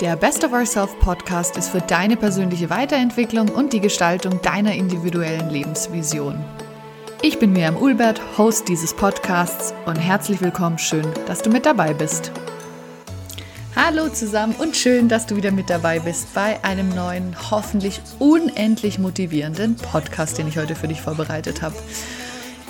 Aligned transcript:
Der 0.00 0.16
Best 0.16 0.42
of 0.42 0.52
Ourself 0.52 0.98
Podcast 0.98 1.56
ist 1.56 1.68
für 1.68 1.80
deine 1.80 2.16
persönliche 2.16 2.68
Weiterentwicklung 2.68 3.48
und 3.48 3.72
die 3.72 3.78
Gestaltung 3.80 4.42
deiner 4.42 4.74
individuellen 4.74 5.50
Lebensvision. 5.50 6.44
Ich 7.22 7.38
bin 7.38 7.52
Miriam 7.52 7.76
Ulbert, 7.76 8.20
Host 8.36 8.66
dieses 8.66 8.92
Podcasts 8.92 9.72
und 9.86 9.94
herzlich 9.94 10.40
willkommen, 10.40 10.78
schön, 10.78 11.06
dass 11.28 11.42
du 11.42 11.50
mit 11.50 11.64
dabei 11.64 11.94
bist. 11.94 12.32
Hallo 13.76 14.08
zusammen 14.08 14.56
und 14.58 14.76
schön, 14.76 15.08
dass 15.08 15.26
du 15.26 15.36
wieder 15.36 15.52
mit 15.52 15.70
dabei 15.70 16.00
bist 16.00 16.34
bei 16.34 16.62
einem 16.64 16.88
neuen, 16.88 17.36
hoffentlich 17.52 18.00
unendlich 18.18 18.98
motivierenden 18.98 19.76
Podcast, 19.76 20.38
den 20.38 20.48
ich 20.48 20.58
heute 20.58 20.74
für 20.74 20.88
dich 20.88 21.02
vorbereitet 21.02 21.62
habe. 21.62 21.76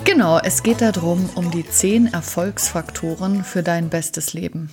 Genau, 0.03 0.37
es 0.37 0.61
geht 0.61 0.81
darum, 0.81 1.27
um 1.33 1.49
die 1.49 1.67
zehn 1.67 2.05
Erfolgsfaktoren 2.13 3.43
für 3.43 3.63
dein 3.63 3.89
bestes 3.89 4.33
Leben. 4.33 4.69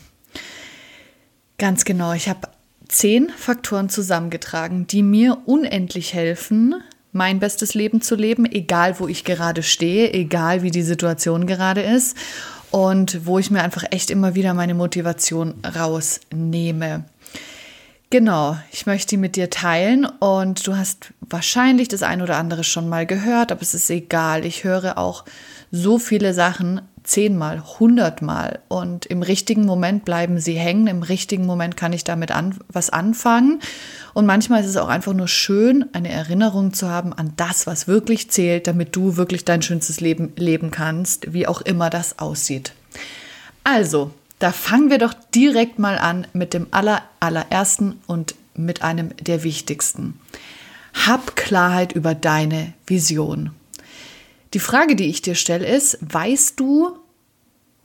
Ganz 1.63 1.85
genau, 1.85 2.13
ich 2.13 2.29
habe 2.29 2.49
zehn 2.93 3.31
Faktoren 3.31 3.89
zusammengetragen, 3.89 4.87
die 4.87 5.03
mir 5.03 5.39
unendlich 5.47 6.15
helfen, 6.15 6.75
mein 7.13 7.41
bestes 7.41 7.75
Leben 7.75 8.01
zu 8.01 8.15
leben, 8.15 8.47
egal 8.47 8.99
wo 8.99 9.09
ich 9.09 9.25
gerade 9.25 9.63
stehe, 9.63 10.13
egal 10.13 10.63
wie 10.63 10.71
die 10.71 10.83
Situation 10.83 11.47
gerade 11.47 11.83
ist 11.83 12.17
und 12.71 13.27
wo 13.27 13.39
ich 13.39 13.51
mir 13.51 13.63
einfach 13.63 13.85
echt 13.91 14.11
immer 14.11 14.35
wieder 14.35 14.55
meine 14.55 14.75
Motivation 14.75 15.55
rausnehme. 15.77 17.05
Genau, 18.11 18.59
ich 18.71 18.85
möchte 18.85 19.11
die 19.11 19.17
mit 19.17 19.37
dir 19.37 19.49
teilen 19.49 20.05
und 20.05 20.67
du 20.67 20.77
hast 20.77 21.15
wahrscheinlich 21.21 21.89
das 21.89 22.03
ein 22.03 22.21
oder 22.21 22.37
andere 22.37 22.63
schon 22.63 22.89
mal 22.89 23.07
gehört, 23.07 23.51
aber 23.53 23.63
es 23.63 23.73
ist 23.73 23.89
egal. 23.89 24.45
Ich 24.45 24.65
höre 24.65 24.99
auch 24.99 25.25
so 25.71 25.99
viele 25.99 26.35
Sachen 26.35 26.83
zehnmal, 27.05 27.63
hundertmal 27.79 28.61
und 28.69 29.07
im 29.07 29.23
richtigen 29.23 29.65
Moment 29.65 30.05
bleiben 30.05 30.39
sie 30.39 30.55
hängen. 30.55 30.87
Im 30.87 31.03
richtigen 31.03 31.47
Moment 31.47 31.77
kann 31.77 31.93
ich 31.93 32.05
damit 32.05 32.31
an, 32.31 32.59
was 32.69 32.91
anfangen. 32.91 33.61
Und 34.15 34.27
manchmal 34.27 34.63
ist 34.63 34.69
es 34.69 34.77
auch 34.77 34.89
einfach 34.89 35.13
nur 35.13 35.29
schön, 35.29 35.87
eine 35.93 36.11
Erinnerung 36.11 36.73
zu 36.73 36.89
haben 36.89 37.13
an 37.13 37.33
das, 37.37 37.67
was 37.67 37.89
wirklich 37.89 38.31
zählt, 38.31 38.67
damit 38.67 38.95
du 38.95 39.17
wirklich 39.17 39.45
dein 39.45 39.63
schönstes 39.63 40.01
Leben 40.01 40.33
leben 40.37 40.71
kannst, 40.71 41.33
wie 41.33 41.47
auch 41.47 41.61
immer 41.61 41.91
das 41.91 42.19
aussieht. 42.19 42.73
Also, 43.65 44.13
da 44.39 44.53
fangen 44.53 44.91
wir 44.91 44.99
doch 44.99 45.15
direkt 45.35 45.79
mal 45.79 45.99
an 45.99 46.27
mit 46.33 46.53
dem 46.53 46.67
aller, 46.73 47.03
allerersten 47.21 48.01
und 48.07 48.35
mit 48.55 48.83
einem 48.83 49.17
der 49.19 49.45
wichtigsten. 49.45 50.19
Hab 51.07 51.37
Klarheit 51.37 51.93
über 51.93 52.15
deine 52.15 52.75
Vision. 52.87 53.53
Die 54.55 54.61
Frage, 54.61 54.97
die 54.97 55.09
ich 55.09 55.23
dir 55.23 55.35
stelle, 55.35 55.67
ist, 55.67 55.99
weißt 56.01 56.61
du, 56.61 56.99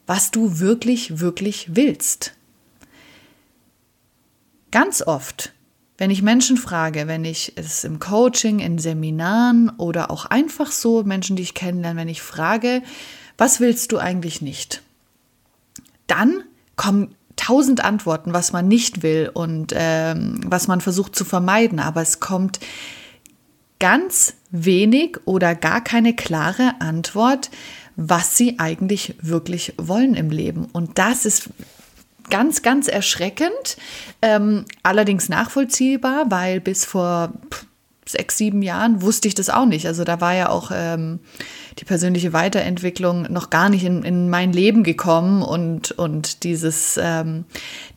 was 0.05 0.31
du 0.31 0.59
wirklich, 0.59 1.19
wirklich 1.19 1.75
willst? 1.75 2.33
Ganz 4.71 5.01
oft, 5.01 5.53
wenn 5.97 6.11
ich 6.11 6.21
Menschen 6.21 6.57
frage, 6.57 7.07
wenn 7.07 7.25
ich 7.25 7.53
es 7.55 7.83
im 7.83 7.99
Coaching, 7.99 8.59
in 8.59 8.79
Seminaren 8.79 9.69
oder 9.77 10.11
auch 10.11 10.25
einfach 10.25 10.71
so 10.71 11.03
Menschen, 11.03 11.35
die 11.35 11.43
ich 11.43 11.53
kennenlerne, 11.53 11.99
wenn 11.99 12.09
ich 12.09 12.21
frage, 12.21 12.83
was 13.37 13.59
willst 13.59 13.91
du 13.91 13.97
eigentlich 13.97 14.41
nicht? 14.41 14.83
Dann 16.05 16.43
kommen 16.75 17.15
tausend 17.35 17.83
Antworten, 17.83 18.33
was 18.33 18.51
man 18.51 18.67
nicht 18.67 19.03
will 19.03 19.31
und 19.33 19.73
ähm, 19.75 20.41
was 20.45 20.67
man 20.67 20.81
versucht 20.81 21.15
zu 21.15 21.23
vermeiden, 21.23 21.79
aber 21.79 22.01
es 22.01 22.19
kommt 22.19 22.59
ganz 23.79 24.33
wenig 24.49 25.17
oder 25.25 25.55
gar 25.55 25.83
keine 25.83 26.15
klare 26.15 26.75
Antwort, 26.79 27.49
was 27.95 28.37
sie 28.37 28.59
eigentlich 28.59 29.15
wirklich 29.21 29.73
wollen 29.77 30.13
im 30.15 30.29
Leben. 30.29 30.65
Und 30.71 30.97
das 30.97 31.25
ist 31.25 31.49
ganz, 32.29 32.61
ganz 32.61 32.87
erschreckend, 32.87 33.77
ähm, 34.21 34.65
allerdings 34.83 35.29
nachvollziehbar, 35.29 36.29
weil 36.29 36.59
bis 36.59 36.85
vor 36.85 37.33
sechs, 38.05 38.37
sieben 38.37 38.61
Jahren 38.61 39.01
wusste 39.01 39.27
ich 39.27 39.35
das 39.35 39.49
auch 39.49 39.65
nicht. 39.65 39.85
Also 39.85 40.03
da 40.03 40.21
war 40.21 40.33
ja 40.33 40.49
auch 40.49 40.71
ähm, 40.73 41.19
die 41.79 41.85
persönliche 41.85 42.33
Weiterentwicklung 42.33 43.31
noch 43.31 43.49
gar 43.49 43.69
nicht 43.69 43.83
in, 43.83 44.03
in 44.03 44.29
mein 44.29 44.51
Leben 44.51 44.83
gekommen 44.83 45.43
und, 45.43 45.91
und 45.91 46.43
dieses, 46.43 46.99
ähm, 47.01 47.45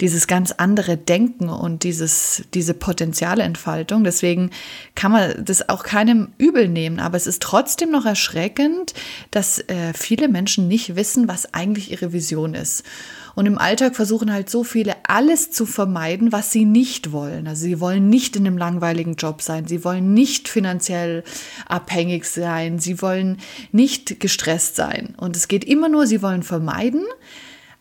dieses 0.00 0.26
ganz 0.26 0.52
andere 0.52 0.96
Denken 0.96 1.48
und 1.48 1.82
dieses, 1.82 2.42
diese 2.52 2.74
Potenzialentfaltung. 2.74 4.04
Deswegen 4.04 4.50
kann 4.94 5.12
man 5.12 5.44
das 5.44 5.68
auch 5.68 5.82
keinem 5.82 6.28
übel 6.36 6.68
nehmen. 6.68 7.00
Aber 7.00 7.16
es 7.16 7.26
ist 7.26 7.42
trotzdem 7.42 7.90
noch 7.90 8.04
erschreckend, 8.04 8.92
dass 9.30 9.60
äh, 9.60 9.92
viele 9.94 10.28
Menschen 10.28 10.68
nicht 10.68 10.96
wissen, 10.96 11.28
was 11.28 11.54
eigentlich 11.54 11.90
ihre 11.90 12.12
Vision 12.12 12.54
ist. 12.54 12.84
Und 13.40 13.46
im 13.46 13.56
Alltag 13.56 13.96
versuchen 13.96 14.30
halt 14.30 14.50
so 14.50 14.64
viele 14.64 14.96
alles 15.04 15.50
zu 15.50 15.64
vermeiden, 15.64 16.30
was 16.30 16.52
sie 16.52 16.66
nicht 16.66 17.10
wollen. 17.10 17.46
Also 17.48 17.62
sie 17.62 17.80
wollen 17.80 18.10
nicht 18.10 18.36
in 18.36 18.46
einem 18.46 18.58
langweiligen 18.58 19.14
Job 19.14 19.40
sein, 19.40 19.66
sie 19.66 19.82
wollen 19.82 20.12
nicht 20.12 20.46
finanziell 20.46 21.24
abhängig 21.66 22.26
sein, 22.26 22.80
sie 22.80 23.00
wollen 23.00 23.38
nicht 23.72 24.20
gestresst 24.20 24.76
sein. 24.76 25.14
Und 25.16 25.36
es 25.36 25.48
geht 25.48 25.64
immer 25.64 25.88
nur, 25.88 26.06
sie 26.06 26.20
wollen 26.20 26.42
vermeiden, 26.42 27.06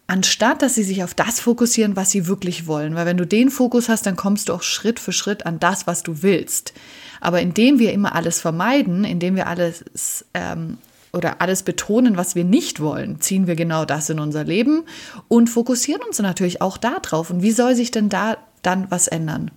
anstatt 0.08 0.62
dass 0.62 0.75
sie 0.75 0.84
sich 0.84 1.03
auf 1.03 1.14
das 1.14 1.42
fokussieren, 1.42 1.97
was 1.97 2.09
sie 2.09 2.26
wirklich 2.26 2.66
wollen. 2.66 2.96
Weil 2.96 3.06
wenn 3.06 3.18
du 3.18 3.28
den 3.28 3.50
Fokus 3.50 3.90
hast, 3.90 4.06
dann 4.06 4.16
kommst 4.16 4.47
du 4.47 4.53
auch 4.53 4.64
Schritt 4.64 4.97
für 4.97 5.12
Schritt 5.12 5.46
an 5.46 5.59
das, 5.59 5.88
was 5.88 6.03
du 6.03 6.22
willst. 6.22 6.72
Aber 7.20 7.41
indem 7.41 7.80
wir 7.80 7.91
immer 7.91 8.16
alles 8.16 8.40
vermeiden, 8.40 9.03
indem 9.03 9.36
wir 9.36 9.47
alles 9.47 10.24
ähm, 10.34 10.78
oder 11.12 11.42
alles 11.42 11.64
betonen, 11.64 12.18
was 12.18 12.36
wir 12.36 12.44
nicht 12.44 12.80
wollen, 12.80 13.20
ziehen 13.20 13.47
wir 13.47 13.56
genau 13.56 13.86
das 13.86 14.09
in 14.09 14.20
unser 14.20 14.44
Leben 14.44 14.84
und 15.28 15.50
fokussieren 15.50 16.03
uns 16.03 16.20
natürlich 16.20 16.62
auch 16.62 16.78
darauf. 16.78 17.30
Und 17.30 17.42
wie 17.42 17.52
soll 17.52 17.75
sich 17.75 17.92
denn 17.92 18.09
da 18.09 18.38
dann 18.62 18.92
was 18.92 19.08
ändern? 19.08 19.52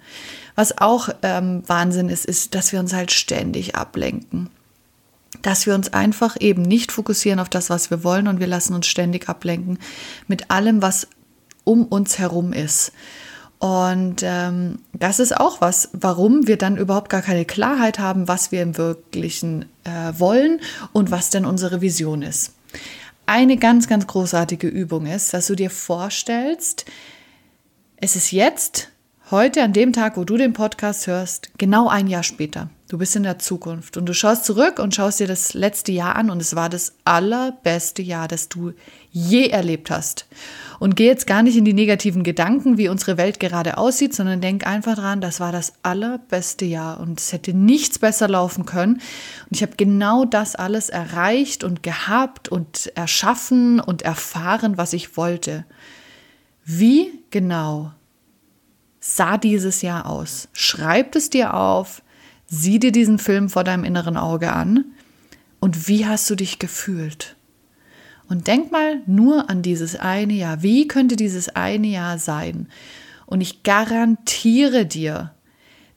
Was 0.54 0.78
auch 0.78 1.08
ähm, 1.22 1.62
Wahnsinn 1.66 2.08
ist, 2.08 2.24
ist, 2.24 2.54
dass 2.54 2.72
wir 2.72 2.80
uns 2.80 2.92
halt 2.92 3.10
ständig 3.12 3.74
ablenken. 3.74 4.50
Dass 5.42 5.66
wir 5.66 5.74
uns 5.74 5.92
einfach 5.92 6.36
eben 6.40 6.62
nicht 6.62 6.92
fokussieren 6.92 7.40
auf 7.40 7.48
das, 7.48 7.70
was 7.70 7.90
wir 7.90 8.04
wollen 8.04 8.28
und 8.28 8.40
wir 8.40 8.46
lassen 8.46 8.74
uns 8.74 8.86
ständig 8.86 9.28
ablenken 9.28 9.78
mit 10.28 10.50
allem, 10.50 10.82
was 10.82 11.08
um 11.64 11.84
uns 11.84 12.18
herum 12.18 12.52
ist. 12.52 12.92
Und 13.62 14.24
ähm, 14.24 14.80
das 14.92 15.20
ist 15.20 15.36
auch 15.36 15.60
was, 15.60 15.90
warum 15.92 16.48
wir 16.48 16.56
dann 16.56 16.76
überhaupt 16.76 17.10
gar 17.10 17.22
keine 17.22 17.44
Klarheit 17.44 18.00
haben, 18.00 18.26
was 18.26 18.50
wir 18.50 18.60
im 18.60 18.76
Wirklichen 18.76 19.66
äh, 19.84 20.18
wollen 20.18 20.60
und 20.92 21.12
was 21.12 21.30
denn 21.30 21.44
unsere 21.44 21.80
Vision 21.80 22.22
ist. 22.22 22.54
Eine 23.24 23.56
ganz, 23.56 23.86
ganz 23.86 24.08
großartige 24.08 24.66
Übung 24.66 25.06
ist, 25.06 25.32
dass 25.32 25.46
du 25.46 25.54
dir 25.54 25.70
vorstellst, 25.70 26.86
es 27.98 28.16
ist 28.16 28.32
jetzt, 28.32 28.88
heute 29.30 29.62
an 29.62 29.72
dem 29.72 29.92
Tag, 29.92 30.16
wo 30.16 30.24
du 30.24 30.36
den 30.36 30.54
Podcast 30.54 31.06
hörst, 31.06 31.52
genau 31.56 31.88
ein 31.88 32.08
Jahr 32.08 32.24
später. 32.24 32.68
Du 32.88 32.98
bist 32.98 33.14
in 33.14 33.22
der 33.22 33.38
Zukunft 33.38 33.96
und 33.96 34.06
du 34.06 34.12
schaust 34.12 34.44
zurück 34.44 34.80
und 34.80 34.94
schaust 34.94 35.20
dir 35.20 35.28
das 35.28 35.54
letzte 35.54 35.92
Jahr 35.92 36.16
an 36.16 36.30
und 36.30 36.42
es 36.42 36.56
war 36.56 36.68
das 36.68 36.94
allerbeste 37.04 38.02
Jahr, 38.02 38.26
das 38.26 38.48
du 38.48 38.72
je 39.12 39.46
erlebt 39.46 39.88
hast. 39.88 40.26
Und 40.82 40.96
geh 40.96 41.06
jetzt 41.06 41.28
gar 41.28 41.44
nicht 41.44 41.56
in 41.56 41.64
die 41.64 41.74
negativen 41.74 42.24
Gedanken, 42.24 42.76
wie 42.76 42.88
unsere 42.88 43.16
Welt 43.16 43.38
gerade 43.38 43.78
aussieht, 43.78 44.16
sondern 44.16 44.40
denk 44.40 44.66
einfach 44.66 44.96
dran, 44.96 45.20
das 45.20 45.38
war 45.38 45.52
das 45.52 45.74
allerbeste 45.84 46.64
Jahr 46.64 46.98
und 46.98 47.20
es 47.20 47.32
hätte 47.32 47.54
nichts 47.54 48.00
besser 48.00 48.26
laufen 48.26 48.66
können. 48.66 48.94
Und 48.94 49.52
ich 49.52 49.62
habe 49.62 49.76
genau 49.76 50.24
das 50.24 50.56
alles 50.56 50.88
erreicht 50.88 51.62
und 51.62 51.84
gehabt 51.84 52.48
und 52.48 52.90
erschaffen 52.96 53.78
und 53.78 54.02
erfahren, 54.02 54.76
was 54.76 54.92
ich 54.92 55.16
wollte. 55.16 55.64
Wie 56.64 57.12
genau 57.30 57.92
sah 58.98 59.38
dieses 59.38 59.82
Jahr 59.82 60.06
aus? 60.06 60.48
Schreib 60.52 61.14
es 61.14 61.30
dir 61.30 61.54
auf 61.54 62.02
Sieh 62.48 62.80
dir 62.80 62.90
diesen 62.90 63.20
Film 63.20 63.50
vor 63.50 63.62
deinem 63.62 63.84
inneren 63.84 64.16
Auge 64.16 64.52
an 64.52 64.86
und 65.60 65.86
wie 65.86 66.06
hast 66.06 66.28
du 66.28 66.34
dich 66.34 66.58
gefühlt? 66.58 67.36
Und 68.32 68.46
denk 68.46 68.72
mal 68.72 69.02
nur 69.04 69.50
an 69.50 69.60
dieses 69.60 69.94
eine 69.94 70.32
Jahr. 70.32 70.62
Wie 70.62 70.88
könnte 70.88 71.16
dieses 71.16 71.50
eine 71.50 71.88
Jahr 71.88 72.16
sein? 72.16 72.66
Und 73.26 73.42
ich 73.42 73.62
garantiere 73.62 74.86
dir, 74.86 75.34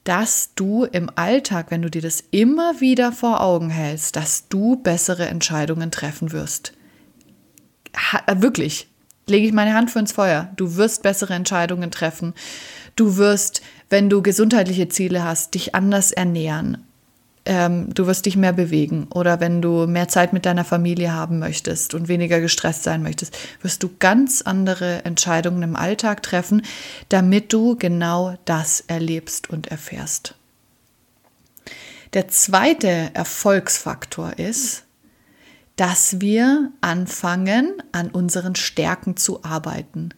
dass 0.03 0.49
du 0.53 0.83
im 0.83 1.09
Alltag, 1.15 1.67
wenn 1.69 1.81
du 1.81 1.89
dir 1.89 2.01
das 2.01 2.21
immer 2.31 2.81
wieder 2.81 3.13
vor 3.13 3.39
Augen 3.39 3.69
hältst, 3.69 4.17
dass 4.17 4.49
du 4.49 4.75
bessere 4.75 5.27
Entscheidungen 5.29 5.91
treffen 5.91 6.33
wirst. 6.33 6.73
Ha, 7.95 8.21
wirklich, 8.41 8.89
lege 9.27 9.47
ich 9.47 9.53
meine 9.53 9.73
Hand 9.73 9.89
für 9.89 9.99
ins 9.99 10.11
Feuer. 10.11 10.51
Du 10.57 10.75
wirst 10.75 11.03
bessere 11.03 11.35
Entscheidungen 11.35 11.89
treffen. 11.89 12.33
Du 12.97 13.15
wirst, 13.15 13.61
wenn 13.89 14.09
du 14.09 14.21
gesundheitliche 14.21 14.89
Ziele 14.89 15.23
hast, 15.23 15.53
dich 15.53 15.73
anders 15.73 16.11
ernähren. 16.11 16.85
Ähm, 17.45 17.93
du 17.93 18.07
wirst 18.07 18.25
dich 18.25 18.37
mehr 18.37 18.53
bewegen. 18.53 19.07
Oder 19.13 19.39
wenn 19.39 19.61
du 19.61 19.85
mehr 19.85 20.07
Zeit 20.07 20.33
mit 20.33 20.45
deiner 20.45 20.65
Familie 20.65 21.13
haben 21.13 21.39
möchtest 21.39 21.93
und 21.93 22.07
weniger 22.07 22.39
gestresst 22.41 22.83
sein 22.83 23.03
möchtest, 23.03 23.37
wirst 23.61 23.83
du 23.83 23.89
ganz 23.99 24.41
andere 24.41 25.05
Entscheidungen 25.05 25.61
im 25.61 25.75
Alltag 25.75 26.23
treffen, 26.23 26.63
damit 27.09 27.53
du 27.53 27.75
genau 27.75 28.35
das 28.45 28.81
erlebst 28.87 29.49
und 29.49 29.67
erfährst. 29.67 30.35
Der 32.13 32.29
zweite 32.29 33.11
Erfolgsfaktor 33.13 34.39
ist, 34.39 34.85
dass 35.75 36.21
wir 36.21 36.71
anfangen, 36.81 37.73
an 37.91 38.09
unseren 38.09 38.55
Stärken 38.55 39.17
zu 39.17 39.43
arbeiten. 39.43 40.09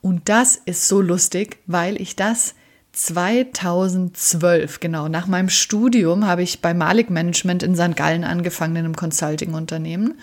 Und 0.00 0.28
das 0.28 0.56
ist 0.64 0.86
so 0.86 1.00
lustig, 1.00 1.58
weil 1.66 2.00
ich 2.00 2.16
das 2.16 2.54
2012, 3.06 4.80
genau, 4.80 5.08
nach 5.08 5.26
meinem 5.26 5.48
Studium 5.48 6.26
habe 6.26 6.42
ich 6.42 6.60
bei 6.60 6.74
Malik 6.74 7.10
Management 7.10 7.62
in 7.62 7.74
St. 7.74 7.96
Gallen 7.96 8.24
angefangen, 8.24 8.76
in 8.76 8.84
einem 8.84 8.96
Consulting-Unternehmen. 8.96 10.14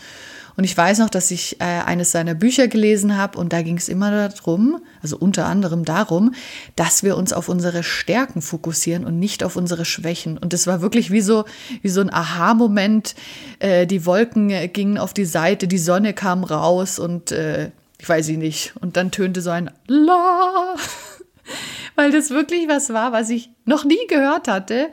Und 0.58 0.64
ich 0.64 0.76
weiß 0.76 0.98
noch, 1.00 1.10
dass 1.10 1.30
ich 1.30 1.62
äh, 1.62 1.66
eines 1.66 2.12
seiner 2.12 2.34
Bücher 2.34 2.68
gelesen 2.68 3.16
habe 3.16 3.38
und 3.38 3.54
da 3.54 3.62
ging 3.62 3.78
es 3.78 3.90
immer 3.90 4.10
darum, 4.10 4.82
also 5.04 5.16
unter 5.16 5.46
anderem 5.46 5.86
darum, 5.86 6.34
dass 6.76 7.04
wir 7.04 7.16
uns 7.16 7.32
auf 7.32 7.48
unsere 7.48 7.84
Stärken 7.84 8.42
fokussieren 8.42 9.06
und 9.06 9.20
nicht 9.20 9.44
auf 9.44 9.56
unsere 9.56 9.86
Schwächen. 9.86 10.40
Und 10.40 10.54
das 10.54 10.66
war 10.66 10.82
wirklich 10.82 11.12
wie 11.12 11.22
so, 11.22 11.46
wie 11.84 11.90
so 11.90 12.02
ein 12.02 12.12
Aha-Moment. 12.12 13.14
Äh, 13.60 13.86
die 13.86 14.06
Wolken 14.08 14.50
äh, 14.50 14.68
gingen 14.68 14.98
auf 14.98 15.14
die 15.14 15.26
Seite, 15.26 15.68
die 15.68 15.78
Sonne 15.78 16.14
kam 16.14 16.44
raus 16.44 16.98
und 16.98 17.32
äh, 17.32 17.70
ich 18.00 18.10
weiß 18.10 18.26
sie 18.26 18.38
nicht. 18.38 18.74
Und 18.82 18.98
dann 18.98 19.12
tönte 19.12 19.42
so 19.42 19.52
ein 19.52 19.70
La, 19.88 20.76
weil 21.98 22.12
das 22.12 22.30
wirklich 22.30 22.70
was 22.70 22.94
war, 22.94 23.12
was 23.12 23.30
ich 23.30 23.50
noch 23.66 23.84
nie 23.84 24.08
gehört 24.08 24.48
hatte 24.48 24.90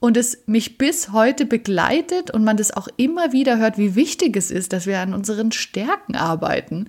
und 0.00 0.16
es 0.16 0.38
mich 0.46 0.78
bis 0.78 1.12
heute 1.12 1.44
begleitet 1.44 2.30
und 2.30 2.44
man 2.44 2.56
das 2.56 2.74
auch 2.76 2.88
immer 2.96 3.32
wieder 3.32 3.58
hört, 3.58 3.78
wie 3.78 3.94
wichtig 3.94 4.36
es 4.36 4.50
ist, 4.50 4.72
dass 4.72 4.86
wir 4.86 4.98
an 5.00 5.14
unseren 5.14 5.52
Stärken 5.52 6.16
arbeiten 6.16 6.88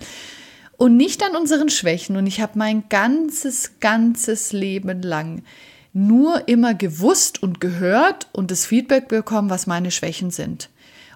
und 0.78 0.96
nicht 0.96 1.22
an 1.22 1.36
unseren 1.36 1.69
Schwächen. 1.69 2.16
Und 2.16 2.28
ich 2.28 2.40
habe 2.40 2.58
mein 2.58 2.88
ganzes, 2.90 3.80
ganzes 3.80 4.54
Leben 4.54 5.02
lang 5.02 5.44
nur 5.92 6.48
immer 6.48 6.74
gewusst 6.74 7.44
und 7.44 7.60
gehört 7.60 8.28
und 8.31 8.52
das 8.52 8.66
Feedback 8.66 9.10
bekommen, 9.10 9.50
was 9.50 9.68
meine 9.68 9.92
Schwächen 9.92 10.31
sind. 10.31 10.70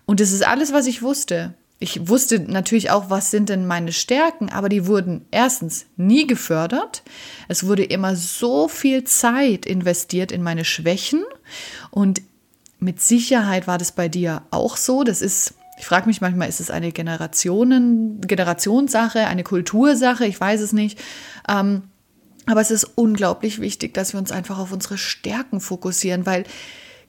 Und 0.05 0.19
das 0.19 0.31
ist 0.31 0.45
alles, 0.45 0.73
was 0.73 0.87
ich 0.87 1.01
wusste. 1.01 1.53
Ich 1.83 2.07
wusste 2.07 2.39
natürlich 2.39 2.91
auch, 2.91 3.09
was 3.09 3.31
sind 3.31 3.49
denn 3.49 3.65
meine 3.65 3.91
Stärken, 3.91 4.51
aber 4.51 4.69
die 4.69 4.85
wurden 4.85 5.25
erstens 5.31 5.87
nie 5.97 6.27
gefördert. 6.27 7.01
Es 7.47 7.65
wurde 7.65 7.83
immer 7.83 8.15
so 8.15 8.67
viel 8.67 9.03
Zeit 9.03 9.65
investiert 9.65 10.31
in 10.31 10.43
meine 10.43 10.63
Schwächen 10.63 11.23
und 11.89 12.21
mit 12.79 13.01
Sicherheit 13.01 13.65
war 13.65 13.79
das 13.79 13.93
bei 13.93 14.09
dir 14.09 14.43
auch 14.51 14.77
so. 14.77 15.03
Das 15.03 15.23
ist, 15.23 15.55
ich 15.79 15.85
frage 15.87 16.05
mich 16.05 16.21
manchmal, 16.21 16.49
ist 16.49 16.59
es 16.59 16.69
eine 16.69 16.91
Generationen, 16.91 18.21
Generationssache, 18.21 19.25
eine 19.25 19.43
Kultursache? 19.43 20.27
Ich 20.27 20.39
weiß 20.39 20.61
es 20.61 20.73
nicht. 20.73 20.99
Ähm, 21.49 21.81
aber 22.45 22.61
es 22.61 22.69
ist 22.69 22.83
unglaublich 22.93 23.59
wichtig, 23.59 23.95
dass 23.95 24.13
wir 24.13 24.19
uns 24.19 24.31
einfach 24.31 24.59
auf 24.59 24.71
unsere 24.71 24.99
Stärken 24.99 25.59
fokussieren, 25.59 26.27
weil 26.27 26.43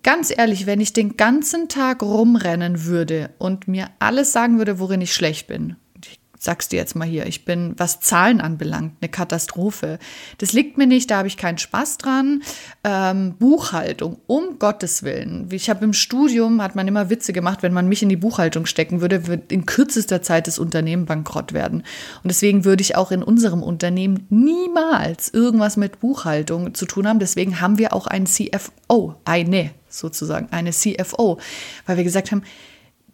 Ganz 0.02 0.32
ehrlich, 0.37 0.66
wenn 0.66 0.81
ich 0.81 0.93
den 0.93 1.16
ganzen 1.16 1.69
Tag 1.69 2.02
rumrennen 2.02 2.84
würde 2.84 3.31
und 3.38 3.69
mir 3.69 3.88
alles 4.00 4.32
sagen 4.32 4.58
würde, 4.58 4.81
worin 4.81 5.00
ich 5.00 5.14
schlecht 5.14 5.46
bin, 5.46 5.76
ich 6.04 6.19
sag's 6.40 6.69
dir 6.69 6.76
jetzt 6.76 6.96
mal 6.96 7.06
hier, 7.06 7.26
ich 7.26 7.44
bin, 7.44 7.75
was 7.76 8.00
Zahlen 8.00 8.40
anbelangt, 8.40 8.96
eine 9.00 9.08
Katastrophe. 9.08 10.00
Das 10.38 10.52
liegt 10.52 10.76
mir 10.76 10.88
nicht, 10.88 11.08
da 11.08 11.19
habe 11.19 11.28
ich 11.28 11.37
keinen 11.37 11.58
Spaß 11.58 11.99
dran. 11.99 12.43
Ähm, 12.82 13.37
Buchhaltung, 13.38 14.19
um 14.26 14.58
Gottes 14.58 15.04
Willen. 15.04 15.46
Ich 15.52 15.70
habe 15.70 15.84
im 15.84 15.93
Studium, 15.93 16.60
hat 16.60 16.75
man 16.75 16.88
immer 16.88 17.10
Witze 17.10 17.32
gemacht, 17.32 17.62
wenn 17.62 17.72
man 17.72 17.88
mich 17.88 18.02
in 18.02 18.08
die 18.08 18.16
Buchhaltung 18.16 18.66
stecken 18.66 19.00
würde, 19.00 19.28
wird 19.28 19.52
in 19.52 19.66
kürzester 19.66 20.20
Zeit 20.20 20.49
das 20.49 20.58
Unternehmen 20.58 21.06
bankrott 21.06 21.52
werden. 21.52 21.84
Und 22.25 22.28
deswegen 22.28 22.64
würde 22.64 22.82
ich 22.82 22.96
auch 22.96 23.12
in 23.12 23.22
unserem 23.22 23.62
Unternehmen 23.62 24.26
niemals 24.28 25.32
irgendwas 25.32 25.76
mit 25.76 26.00
Buchhaltung 26.00 26.75
zu 26.75 26.87
tun 26.87 27.06
haben. 27.06 27.20
Deswegen 27.20 27.60
haben 27.60 27.78
wir 27.78 27.93
auch 27.93 28.08
einen 28.08 28.26
CFO, 28.26 29.14
eine 29.25 29.70
sozusagen, 29.99 30.49
eine 30.50 30.71
CFO, 30.71 31.39
weil 31.87 31.97
wir 31.97 32.05
gesagt 32.05 32.33
haben, 32.33 32.43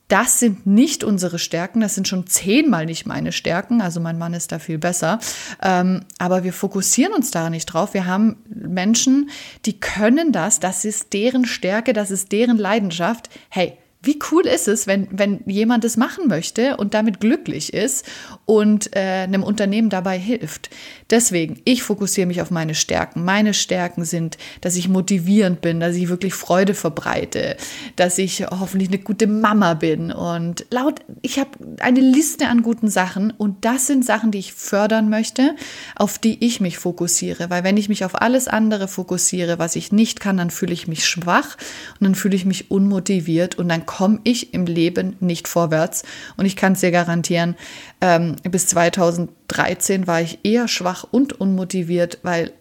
das 0.08 0.40
sind 0.40 0.66
nicht 0.66 1.04
unsere 1.04 1.38
Stärken, 1.38 1.80
das 1.80 1.94
sind 1.94 2.08
schon 2.08 2.26
zehnmal 2.26 2.86
nicht 2.86 3.06
meine 3.06 3.30
Stärken, 3.30 3.82
also 3.82 4.00
mein 4.00 4.16
Mann 4.16 4.32
ist 4.32 4.52
da 4.52 4.58
viel 4.58 4.78
besser, 4.78 5.20
ähm, 5.62 6.00
aber 6.18 6.44
wir 6.44 6.54
fokussieren 6.54 7.12
uns 7.12 7.30
da 7.30 7.50
nicht 7.50 7.66
drauf. 7.66 7.92
Wir 7.92 8.06
haben 8.06 8.36
Menschen, 8.48 9.28
die 9.66 9.78
können 9.78 10.32
das, 10.32 10.60
das 10.60 10.86
ist 10.86 11.12
deren 11.12 11.44
Stärke, 11.44 11.92
das 11.92 12.10
ist 12.10 12.32
deren 12.32 12.56
Leidenschaft. 12.56 13.28
Hey, 13.50 13.76
wie 14.00 14.18
cool 14.30 14.46
ist 14.46 14.68
es, 14.68 14.86
wenn, 14.86 15.08
wenn 15.10 15.40
jemand 15.46 15.84
es 15.84 15.96
machen 15.96 16.28
möchte 16.28 16.76
und 16.76 16.94
damit 16.94 17.18
glücklich 17.18 17.74
ist 17.74 18.06
und 18.44 18.94
äh, 18.94 19.24
einem 19.24 19.42
Unternehmen 19.42 19.90
dabei 19.90 20.16
hilft. 20.16 20.70
Deswegen, 21.10 21.60
ich 21.64 21.82
fokussiere 21.82 22.28
mich 22.28 22.40
auf 22.40 22.52
meine 22.52 22.76
Stärken. 22.76 23.24
Meine 23.24 23.54
Stärken 23.54 24.04
sind, 24.04 24.38
dass 24.60 24.76
ich 24.76 24.88
motivierend 24.88 25.62
bin, 25.62 25.80
dass 25.80 25.96
ich 25.96 26.08
wirklich 26.08 26.34
Freude 26.34 26.74
verbreite, 26.74 27.56
dass 27.96 28.18
ich 28.18 28.46
hoffentlich 28.46 28.88
eine 28.88 28.98
gute 28.98 29.26
Mama 29.26 29.74
bin 29.74 30.12
und 30.12 30.66
laut, 30.70 31.00
ich 31.22 31.40
habe 31.40 31.50
eine 31.80 32.00
Liste 32.00 32.46
an 32.46 32.62
guten 32.62 32.88
Sachen 32.88 33.32
und 33.32 33.64
das 33.64 33.88
sind 33.88 34.04
Sachen, 34.04 34.30
die 34.30 34.38
ich 34.38 34.52
fördern 34.52 35.08
möchte, 35.08 35.56
auf 35.96 36.18
die 36.18 36.44
ich 36.44 36.60
mich 36.60 36.78
fokussiere, 36.78 37.50
weil 37.50 37.64
wenn 37.64 37.76
ich 37.76 37.88
mich 37.88 38.04
auf 38.04 38.20
alles 38.20 38.46
andere 38.46 38.86
fokussiere, 38.86 39.58
was 39.58 39.74
ich 39.74 39.90
nicht 39.90 40.20
kann, 40.20 40.36
dann 40.36 40.50
fühle 40.50 40.72
ich 40.72 40.86
mich 40.86 41.04
schwach 41.04 41.56
und 41.98 42.04
dann 42.04 42.14
fühle 42.14 42.36
ich 42.36 42.44
mich 42.44 42.70
unmotiviert 42.70 43.56
und 43.56 43.68
dann 43.68 43.86
komme 43.88 44.20
ich 44.22 44.52
im 44.52 44.66
Leben 44.66 45.16
nicht 45.18 45.48
vorwärts. 45.48 46.04
Und 46.36 46.44
ich 46.44 46.56
kann 46.56 46.74
es 46.74 46.80
dir 46.80 46.90
garantieren, 46.90 47.56
ähm, 48.02 48.36
bis 48.42 48.66
2013 48.66 50.06
war 50.06 50.20
ich 50.20 50.40
eher 50.44 50.68
schwach 50.68 51.06
und 51.10 51.40
unmotiviert, 51.40 52.18
weil 52.22 52.52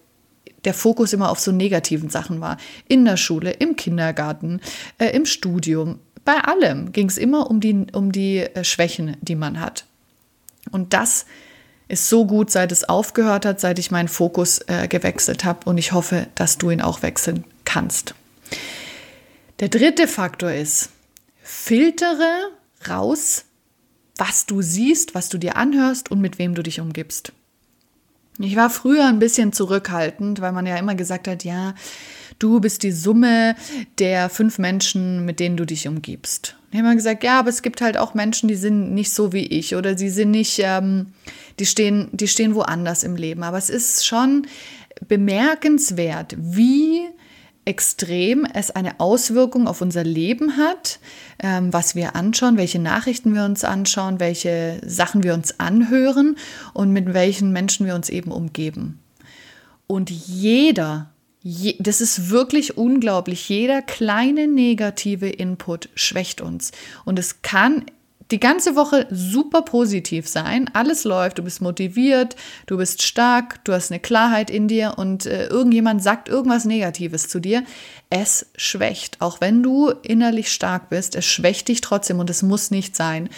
der 0.63 0.73
Fokus 0.73 1.11
immer 1.11 1.29
auf 1.29 1.39
so 1.39 1.51
negativen 1.51 2.09
Sachen 2.09 2.39
war. 2.39 2.55
In 2.87 3.03
der 3.03 3.17
Schule, 3.17 3.51
im 3.51 3.75
Kindergarten, 3.75 4.61
äh, 4.99 5.07
im 5.07 5.25
Studium, 5.25 5.99
bei 6.23 6.35
allem 6.35 6.93
ging 6.93 7.09
es 7.09 7.17
immer 7.17 7.51
um 7.51 7.59
die, 7.59 7.87
um 7.91 8.13
die 8.13 8.39
äh, 8.39 8.63
Schwächen, 8.63 9.17
die 9.21 9.35
man 9.35 9.59
hat. 9.59 9.85
Und 10.71 10.93
das 10.93 11.25
ist 11.89 12.07
so 12.07 12.25
gut, 12.25 12.51
seit 12.51 12.71
es 12.71 12.87
aufgehört 12.87 13.45
hat, 13.45 13.59
seit 13.59 13.79
ich 13.79 13.91
meinen 13.91 14.07
Fokus 14.07 14.59
äh, 14.67 14.87
gewechselt 14.87 15.43
habe. 15.43 15.69
Und 15.69 15.77
ich 15.77 15.91
hoffe, 15.91 16.27
dass 16.35 16.57
du 16.57 16.69
ihn 16.69 16.81
auch 16.81 17.01
wechseln 17.01 17.43
kannst. 17.65 18.15
Der 19.59 19.67
dritte 19.67 20.07
Faktor 20.07 20.51
ist, 20.51 20.91
filtere 21.47 22.51
raus, 22.89 23.45
was 24.17 24.45
du 24.45 24.61
siehst, 24.61 25.15
was 25.15 25.29
du 25.29 25.37
dir 25.37 25.55
anhörst 25.55 26.11
und 26.11 26.19
mit 26.19 26.39
wem 26.39 26.55
du 26.55 26.61
dich 26.61 26.81
umgibst. 26.81 27.31
Ich 28.37 28.57
war 28.57 28.69
früher 28.69 29.07
ein 29.07 29.19
bisschen 29.19 29.53
zurückhaltend, 29.53 30.41
weil 30.41 30.51
man 30.51 30.65
ja 30.65 30.75
immer 30.75 30.93
gesagt 30.93 31.27
hat, 31.27 31.45
ja, 31.45 31.73
du 32.37 32.59
bist 32.59 32.83
die 32.83 32.91
Summe 32.91 33.55
der 33.97 34.29
fünf 34.29 34.59
Menschen, 34.59 35.23
mit 35.25 35.39
denen 35.39 35.55
du 35.55 35.65
dich 35.65 35.87
umgibst. 35.87 36.57
Ich 36.69 36.77
habe 36.77 36.87
immer 36.87 36.95
gesagt, 36.95 37.23
ja, 37.23 37.39
aber 37.39 37.49
es 37.49 37.61
gibt 37.61 37.79
halt 37.79 37.97
auch 37.97 38.13
Menschen, 38.13 38.49
die 38.49 38.55
sind 38.55 38.93
nicht 38.93 39.13
so 39.13 39.31
wie 39.31 39.45
ich 39.47 39.73
oder 39.73 39.97
sie 39.97 40.09
sind 40.09 40.31
nicht, 40.31 40.59
ähm, 40.61 41.13
die 41.59 41.65
stehen, 41.65 42.09
die 42.11 42.27
stehen 42.27 42.55
woanders 42.55 43.03
im 43.03 43.15
Leben. 43.15 43.43
Aber 43.43 43.57
es 43.57 43.69
ist 43.69 44.05
schon 44.05 44.47
bemerkenswert, 45.07 46.35
wie 46.37 47.07
extrem 47.67 48.45
es 48.45 48.71
eine 48.71 48.99
Auswirkung 48.99 49.67
auf 49.67 49.81
unser 49.81 50.03
Leben 50.03 50.55
hat, 50.55 50.99
ähm, 51.39 51.73
was 51.73 51.95
wir 51.95 52.15
anschauen, 52.15 52.57
welche 52.57 52.79
Nachrichten 52.79 53.35
wir 53.35 53.43
uns 53.43 53.63
anschauen, 53.63 54.19
welche 54.21 54.79
Sachen 54.85 55.21
wir 55.21 55.33
uns 55.33 55.59
anhören 55.59 56.37
und 56.73 56.91
mit 56.93 57.13
welchen 57.13 57.51
Menschen 57.51 57.85
wir 57.85 57.93
uns 57.93 58.09
eben 58.09 58.31
umgeben. 58.31 58.99
Und 59.85 60.09
jeder, 60.09 61.09
je, 61.41 61.75
das 61.79 61.99
ist 61.99 62.29
wirklich 62.29 62.77
unglaublich, 62.77 63.49
jeder 63.49 63.81
kleine 63.81 64.47
negative 64.47 65.29
Input 65.29 65.89
schwächt 65.93 66.39
uns. 66.39 66.71
Und 67.03 67.19
es 67.19 67.41
kann 67.41 67.85
die 68.31 68.39
ganze 68.39 68.75
Woche 68.75 69.07
super 69.09 69.61
positiv 69.61 70.27
sein. 70.27 70.69
Alles 70.73 71.03
läuft, 71.03 71.37
du 71.37 71.43
bist 71.43 71.61
motiviert, 71.61 72.35
du 72.65 72.77
bist 72.77 73.01
stark, 73.03 73.63
du 73.63 73.73
hast 73.73 73.91
eine 73.91 73.99
Klarheit 73.99 74.49
in 74.49 74.67
dir 74.67 74.95
und 74.97 75.25
äh, 75.25 75.47
irgendjemand 75.47 76.03
sagt 76.03 76.27
irgendwas 76.27 76.65
Negatives 76.65 77.29
zu 77.29 77.39
dir. 77.39 77.63
Es 78.09 78.47
schwächt, 78.55 79.21
auch 79.21 79.39
wenn 79.39 79.63
du 79.63 79.89
innerlich 80.01 80.51
stark 80.51 80.89
bist, 80.89 81.15
es 81.15 81.25
schwächt 81.25 81.69
dich 81.69 81.81
trotzdem 81.81 82.19
und 82.19 82.29
es 82.29 82.43
muss 82.43 82.71
nicht 82.71 82.95
sein, 82.95 83.29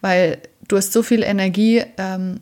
weil 0.00 0.38
du 0.66 0.76
hast 0.76 0.92
so 0.92 1.02
viel 1.02 1.22
Energie, 1.22 1.82
ähm, 1.98 2.40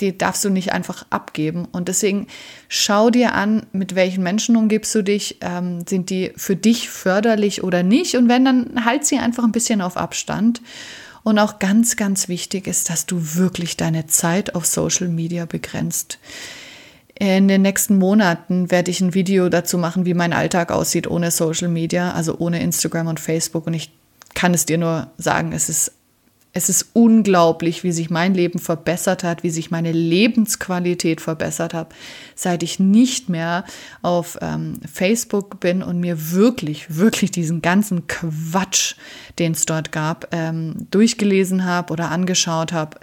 die 0.00 0.16
darfst 0.16 0.44
du 0.44 0.50
nicht 0.50 0.72
einfach 0.72 1.04
abgeben. 1.10 1.66
Und 1.70 1.88
deswegen 1.88 2.26
schau 2.68 3.10
dir 3.10 3.34
an, 3.34 3.66
mit 3.72 3.94
welchen 3.94 4.22
Menschen 4.22 4.56
umgibst 4.56 4.94
du 4.94 5.02
dich, 5.02 5.38
ähm, 5.42 5.84
sind 5.86 6.10
die 6.10 6.32
für 6.36 6.56
dich 6.56 6.88
förderlich 6.88 7.62
oder 7.62 7.82
nicht. 7.82 8.16
Und 8.16 8.28
wenn, 8.28 8.44
dann 8.44 8.84
halt 8.84 9.04
sie 9.04 9.18
einfach 9.18 9.44
ein 9.44 9.52
bisschen 9.52 9.82
auf 9.82 9.96
Abstand. 9.96 10.62
Und 11.24 11.38
auch 11.38 11.58
ganz, 11.58 11.96
ganz 11.96 12.28
wichtig 12.28 12.66
ist, 12.66 12.90
dass 12.90 13.06
du 13.06 13.36
wirklich 13.36 13.76
deine 13.76 14.06
Zeit 14.06 14.54
auf 14.54 14.66
Social 14.66 15.08
Media 15.08 15.46
begrenzt. 15.46 16.18
In 17.14 17.46
den 17.46 17.62
nächsten 17.62 17.98
Monaten 17.98 18.70
werde 18.70 18.90
ich 18.90 19.00
ein 19.00 19.14
Video 19.14 19.48
dazu 19.48 19.78
machen, 19.78 20.06
wie 20.06 20.14
mein 20.14 20.32
Alltag 20.32 20.72
aussieht 20.72 21.06
ohne 21.06 21.30
Social 21.30 21.68
Media, 21.68 22.12
also 22.12 22.38
ohne 22.38 22.60
Instagram 22.60 23.06
und 23.06 23.20
Facebook. 23.20 23.66
Und 23.66 23.74
ich 23.74 23.92
kann 24.34 24.54
es 24.54 24.66
dir 24.66 24.78
nur 24.78 25.12
sagen, 25.18 25.52
es 25.52 25.68
ist 25.68 25.92
es 26.54 26.68
ist 26.68 26.90
unglaublich, 26.92 27.82
wie 27.82 27.92
sich 27.92 28.10
mein 28.10 28.34
Leben 28.34 28.58
verbessert 28.58 29.24
hat, 29.24 29.42
wie 29.42 29.50
sich 29.50 29.70
meine 29.70 29.92
Lebensqualität 29.92 31.22
verbessert 31.22 31.72
hat, 31.72 31.94
seit 32.34 32.62
ich 32.62 32.78
nicht 32.78 33.30
mehr 33.30 33.64
auf 34.02 34.38
ähm, 34.42 34.78
Facebook 34.90 35.60
bin 35.60 35.82
und 35.82 35.98
mir 35.98 36.32
wirklich, 36.32 36.96
wirklich 36.96 37.30
diesen 37.30 37.62
ganzen 37.62 38.06
Quatsch, 38.06 38.96
den 39.38 39.52
es 39.52 39.64
dort 39.64 39.92
gab, 39.92 40.28
ähm, 40.32 40.86
durchgelesen 40.90 41.64
habe 41.64 41.92
oder 41.92 42.10
angeschaut 42.10 42.72
habe. 42.72 42.98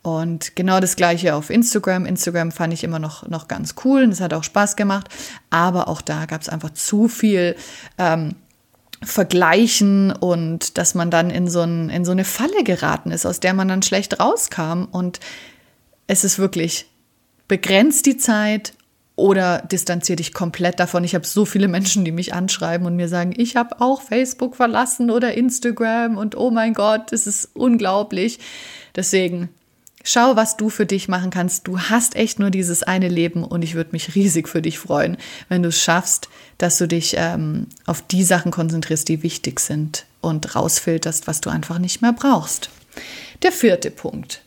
Und 0.00 0.54
genau 0.54 0.80
das 0.80 0.96
gleiche 0.96 1.34
auf 1.34 1.50
Instagram. 1.50 2.06
Instagram 2.06 2.52
fand 2.52 2.72
ich 2.72 2.84
immer 2.84 3.00
noch, 3.00 3.28
noch 3.28 3.48
ganz 3.48 3.74
cool 3.84 4.04
und 4.04 4.10
es 4.10 4.20
hat 4.20 4.32
auch 4.32 4.44
Spaß 4.44 4.76
gemacht. 4.76 5.08
Aber 5.50 5.88
auch 5.88 6.00
da 6.00 6.26
gab 6.26 6.40
es 6.40 6.48
einfach 6.48 6.70
zu 6.70 7.08
viel 7.08 7.56
ähm, 7.98 8.36
Vergleichen 9.02 10.12
und 10.12 10.78
dass 10.78 10.94
man 10.94 11.10
dann 11.10 11.30
in 11.30 11.48
so, 11.48 11.60
ein, 11.60 11.90
in 11.90 12.04
so 12.04 12.12
eine 12.12 12.24
Falle 12.24 12.64
geraten 12.64 13.10
ist, 13.10 13.26
aus 13.26 13.40
der 13.40 13.54
man 13.54 13.68
dann 13.68 13.82
schlecht 13.82 14.20
rauskam. 14.20 14.84
Und 14.90 15.20
es 16.06 16.24
ist 16.24 16.38
wirklich 16.38 16.86
begrenzt 17.48 18.06
die 18.06 18.16
Zeit 18.16 18.72
oder 19.16 19.62
distanziere 19.62 20.16
dich 20.16 20.34
komplett 20.34 20.78
davon. 20.78 21.04
Ich 21.04 21.14
habe 21.14 21.26
so 21.26 21.44
viele 21.44 21.68
Menschen, 21.68 22.04
die 22.04 22.12
mich 22.12 22.34
anschreiben 22.34 22.86
und 22.86 22.96
mir 22.96 23.08
sagen, 23.08 23.32
ich 23.36 23.56
habe 23.56 23.80
auch 23.80 24.02
Facebook 24.02 24.56
verlassen 24.56 25.10
oder 25.10 25.34
Instagram 25.34 26.18
und 26.18 26.36
oh 26.36 26.50
mein 26.50 26.74
Gott, 26.74 27.12
es 27.12 27.26
ist 27.26 27.50
unglaublich. 27.54 28.38
Deswegen 28.94 29.48
Schau, 30.08 30.36
was 30.36 30.56
du 30.56 30.70
für 30.70 30.86
dich 30.86 31.08
machen 31.08 31.30
kannst. 31.30 31.66
Du 31.66 31.80
hast 31.80 32.14
echt 32.14 32.38
nur 32.38 32.50
dieses 32.50 32.84
eine 32.84 33.08
Leben 33.08 33.42
und 33.42 33.62
ich 33.62 33.74
würde 33.74 33.90
mich 33.90 34.14
riesig 34.14 34.48
für 34.48 34.62
dich 34.62 34.78
freuen, 34.78 35.16
wenn 35.48 35.64
du 35.64 35.70
es 35.70 35.82
schaffst, 35.82 36.28
dass 36.58 36.78
du 36.78 36.86
dich 36.86 37.16
ähm, 37.18 37.66
auf 37.86 38.02
die 38.02 38.22
Sachen 38.22 38.52
konzentrierst, 38.52 39.08
die 39.08 39.24
wichtig 39.24 39.58
sind 39.58 40.06
und 40.20 40.54
rausfilterst, 40.54 41.26
was 41.26 41.40
du 41.40 41.50
einfach 41.50 41.80
nicht 41.80 42.02
mehr 42.02 42.12
brauchst. 42.12 42.70
Der 43.42 43.50
vierte 43.50 43.90
Punkt. 43.90 44.42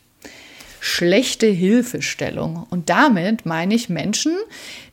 Schlechte 0.80 1.48
Hilfestellung. 1.48 2.66
Und 2.70 2.88
damit 2.88 3.44
meine 3.44 3.74
ich 3.74 3.90
Menschen, 3.90 4.38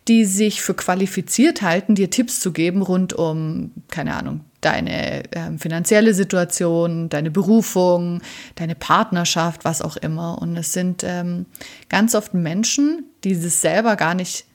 die 0.10 0.26
sich 0.26 0.62
für 0.62 0.74
qualifiziert 0.74 1.62
halten, 1.62 1.96
dir 1.96 2.10
Tipps 2.10 2.42
zu 2.42 2.52
geben 2.52 2.82
rund 2.82 3.14
um, 3.14 3.72
keine 3.88 4.16
Ahnung, 4.16 4.42
deine 4.68 5.24
äh, 5.32 5.58
finanzielle 5.58 6.14
Situation, 6.14 7.08
deine 7.08 7.32
Berufung, 7.32 8.22
deine 8.56 8.76
Partnerschaft, 8.76 9.64
was 9.64 9.82
auch 9.82 9.96
immer. 9.96 10.42
Und 10.42 10.58
es 10.58 10.74
sind 10.74 11.04
ähm, 11.06 11.46
ganz 11.88 12.16
oft 12.16 12.34
Menschen, 12.34 13.06
die 13.24 13.32
es 13.32 13.62
selber 13.62 13.96
gar 13.96 14.14
nicht, 14.14 14.46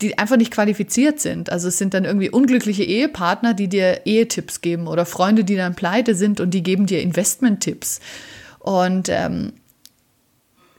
die 0.00 0.16
einfach 0.18 0.38
nicht 0.38 0.50
qualifiziert 0.50 1.20
sind. 1.20 1.50
Also 1.50 1.68
es 1.68 1.76
sind 1.76 1.92
dann 1.92 2.06
irgendwie 2.06 2.30
unglückliche 2.30 2.84
Ehepartner, 2.84 3.52
die 3.52 3.68
dir 3.68 4.06
Ehetipps 4.06 4.62
geben 4.62 4.86
oder 4.86 5.04
Freunde, 5.04 5.44
die 5.44 5.56
dann 5.56 5.74
pleite 5.74 6.14
sind 6.14 6.40
und 6.40 6.52
die 6.52 6.62
geben 6.62 6.86
dir 6.86 7.02
Investmenttipps. 7.02 8.00
Und 8.60 9.10
ähm, 9.10 9.52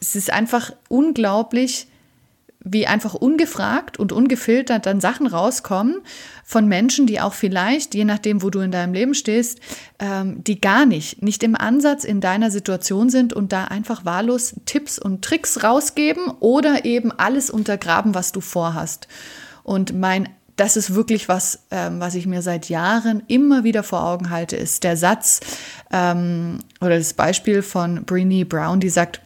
es 0.02 0.16
ist 0.16 0.34
einfach 0.34 0.72
unglaublich, 0.90 1.88
wie 2.60 2.88
einfach 2.88 3.14
ungefragt 3.14 3.98
und 4.00 4.12
ungefiltert 4.12 4.88
dann 4.88 5.00
Sachen 5.02 5.28
rauskommen 5.28 6.02
von 6.50 6.66
Menschen, 6.66 7.08
die 7.08 7.20
auch 7.20 7.34
vielleicht, 7.34 7.94
je 7.94 8.06
nachdem, 8.06 8.42
wo 8.42 8.50
du 8.50 8.62
in 8.62 8.72
deinem 8.72 8.94
Leben 8.94 9.14
stehst, 9.14 9.60
ähm, 10.00 10.46
die 10.46 10.62
gar 10.62 10.86
nicht, 10.86 11.22
nicht 11.22 11.44
im 11.44 11.56
Ansatz 11.56 12.06
in 12.06 12.22
deiner 12.22 12.52
Situation 12.52 13.10
sind 13.10 13.34
und 13.34 13.52
da 13.52 13.66
einfach 13.66 14.06
wahllos 14.06 14.56
Tipps 14.66 14.98
und 14.98 15.26
Tricks 15.26 15.62
rausgeben 15.62 16.32
oder 16.40 16.86
eben 16.86 17.12
alles 17.12 17.50
untergraben, 17.50 18.16
was 18.16 18.32
du 18.32 18.40
vorhast. 18.40 19.10
Und 19.64 19.94
mein 19.94 20.30
das 20.56 20.76
ist 20.76 20.96
wirklich 20.96 21.28
was, 21.28 21.68
ähm, 21.70 22.00
was 22.00 22.16
ich 22.16 22.26
mir 22.26 22.42
seit 22.42 22.70
Jahren 22.70 23.22
immer 23.28 23.64
wieder 23.66 23.84
vor 23.84 24.06
Augen 24.06 24.30
halte, 24.30 24.56
ist 24.56 24.86
der 24.86 24.98
Satz 24.98 25.42
ähm, 25.92 26.60
oder 26.80 26.98
das 26.98 27.14
Beispiel 27.14 27.62
von 27.62 28.06
Brene 28.06 28.46
Brown, 28.46 28.80
die 28.80 28.90
sagt, 28.90 29.22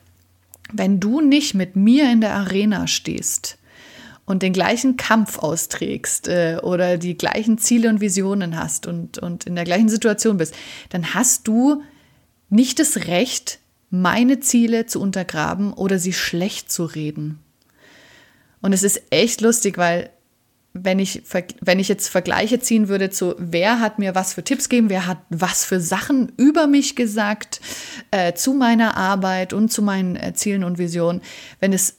wenn 0.74 1.00
du 1.00 1.22
nicht 1.22 1.54
mit 1.54 1.76
mir 1.76 2.12
in 2.12 2.20
der 2.20 2.34
Arena 2.34 2.88
stehst 2.88 3.60
und 4.32 4.42
den 4.42 4.54
gleichen 4.54 4.96
Kampf 4.96 5.40
austrägst 5.40 6.30
äh, 6.30 6.58
oder 6.64 6.98
die 6.98 7.18
gleichen 7.18 7.58
Ziele 7.58 7.90
und 7.90 8.00
Visionen 8.00 8.58
hast 8.58 8.88
und, 8.88 9.18
und 9.18 9.46
in 9.46 9.56
der 9.56 9.66
gleichen 9.66 9.90
Situation 9.90 10.38
bist, 10.38 10.56
dann 10.90 11.14
hast 11.14 11.50
du 11.50 11.84
nicht 12.50 12.80
das 12.80 13.08
Recht, 13.08 13.60
meine 13.90 14.40
Ziele 14.40 14.86
zu 14.86 15.02
untergraben 15.02 15.74
oder 15.74 16.00
sie 16.00 16.14
schlecht 16.14 16.72
zu 16.72 16.86
reden. 16.86 17.40
Und 18.62 18.72
es 18.72 18.84
ist 18.84 19.02
echt 19.10 19.42
lustig, 19.42 19.78
weil 19.78 20.10
wenn 20.74 21.00
ich, 21.00 21.24
wenn 21.60 21.80
ich 21.80 21.90
jetzt 21.90 22.08
Vergleiche 22.08 22.62
ziehen 22.62 22.88
würde 22.88 23.10
zu, 23.10 23.36
wer 23.38 23.82
hat 23.82 24.00
mir 24.00 24.16
was 24.16 24.34
für 24.34 24.46
Tipps 24.46 24.70
gegeben, 24.70 24.90
wer 24.90 25.08
hat 25.08 25.18
was 25.30 25.66
für 25.66 25.82
Sachen 25.82 26.32
über 26.38 26.68
mich 26.68 26.96
gesagt, 26.96 27.60
äh, 28.12 28.32
zu 28.32 28.54
meiner 28.54 28.96
Arbeit 28.96 29.52
und 29.52 29.74
zu 29.74 29.82
meinen 29.82 30.16
äh, 30.16 30.34
Zielen 30.34 30.64
und 30.64 30.78
Visionen, 30.78 31.22
wenn 31.60 31.74
es 31.74 31.98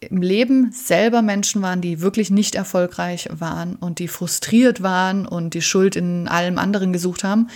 im 0.00 0.22
Leben 0.22 0.72
selber 0.72 1.22
Menschen 1.22 1.62
waren, 1.62 1.80
die 1.80 2.00
wirklich 2.00 2.30
nicht 2.30 2.54
erfolgreich 2.54 3.28
waren 3.32 3.76
und 3.76 3.98
die 3.98 4.08
frustriert 4.08 4.82
waren 4.82 5.26
und 5.26 5.54
die 5.54 5.62
Schuld 5.62 5.96
in 5.96 6.28
allem 6.28 6.58
anderen 6.58 6.92
gesucht 6.92 7.24
haben, 7.24 7.48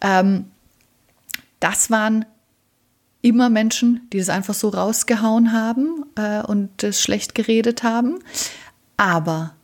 ähm, 0.00 0.46
das 1.60 1.90
waren 1.90 2.24
immer 3.22 3.48
Menschen, 3.48 4.06
die 4.12 4.18
es 4.18 4.28
einfach 4.28 4.54
so 4.54 4.68
rausgehauen 4.68 5.52
haben 5.52 6.04
äh, 6.14 6.42
und 6.42 6.82
es 6.82 7.00
schlecht 7.00 7.34
geredet 7.34 7.82
haben. 7.82 8.18
Aber 8.98 9.54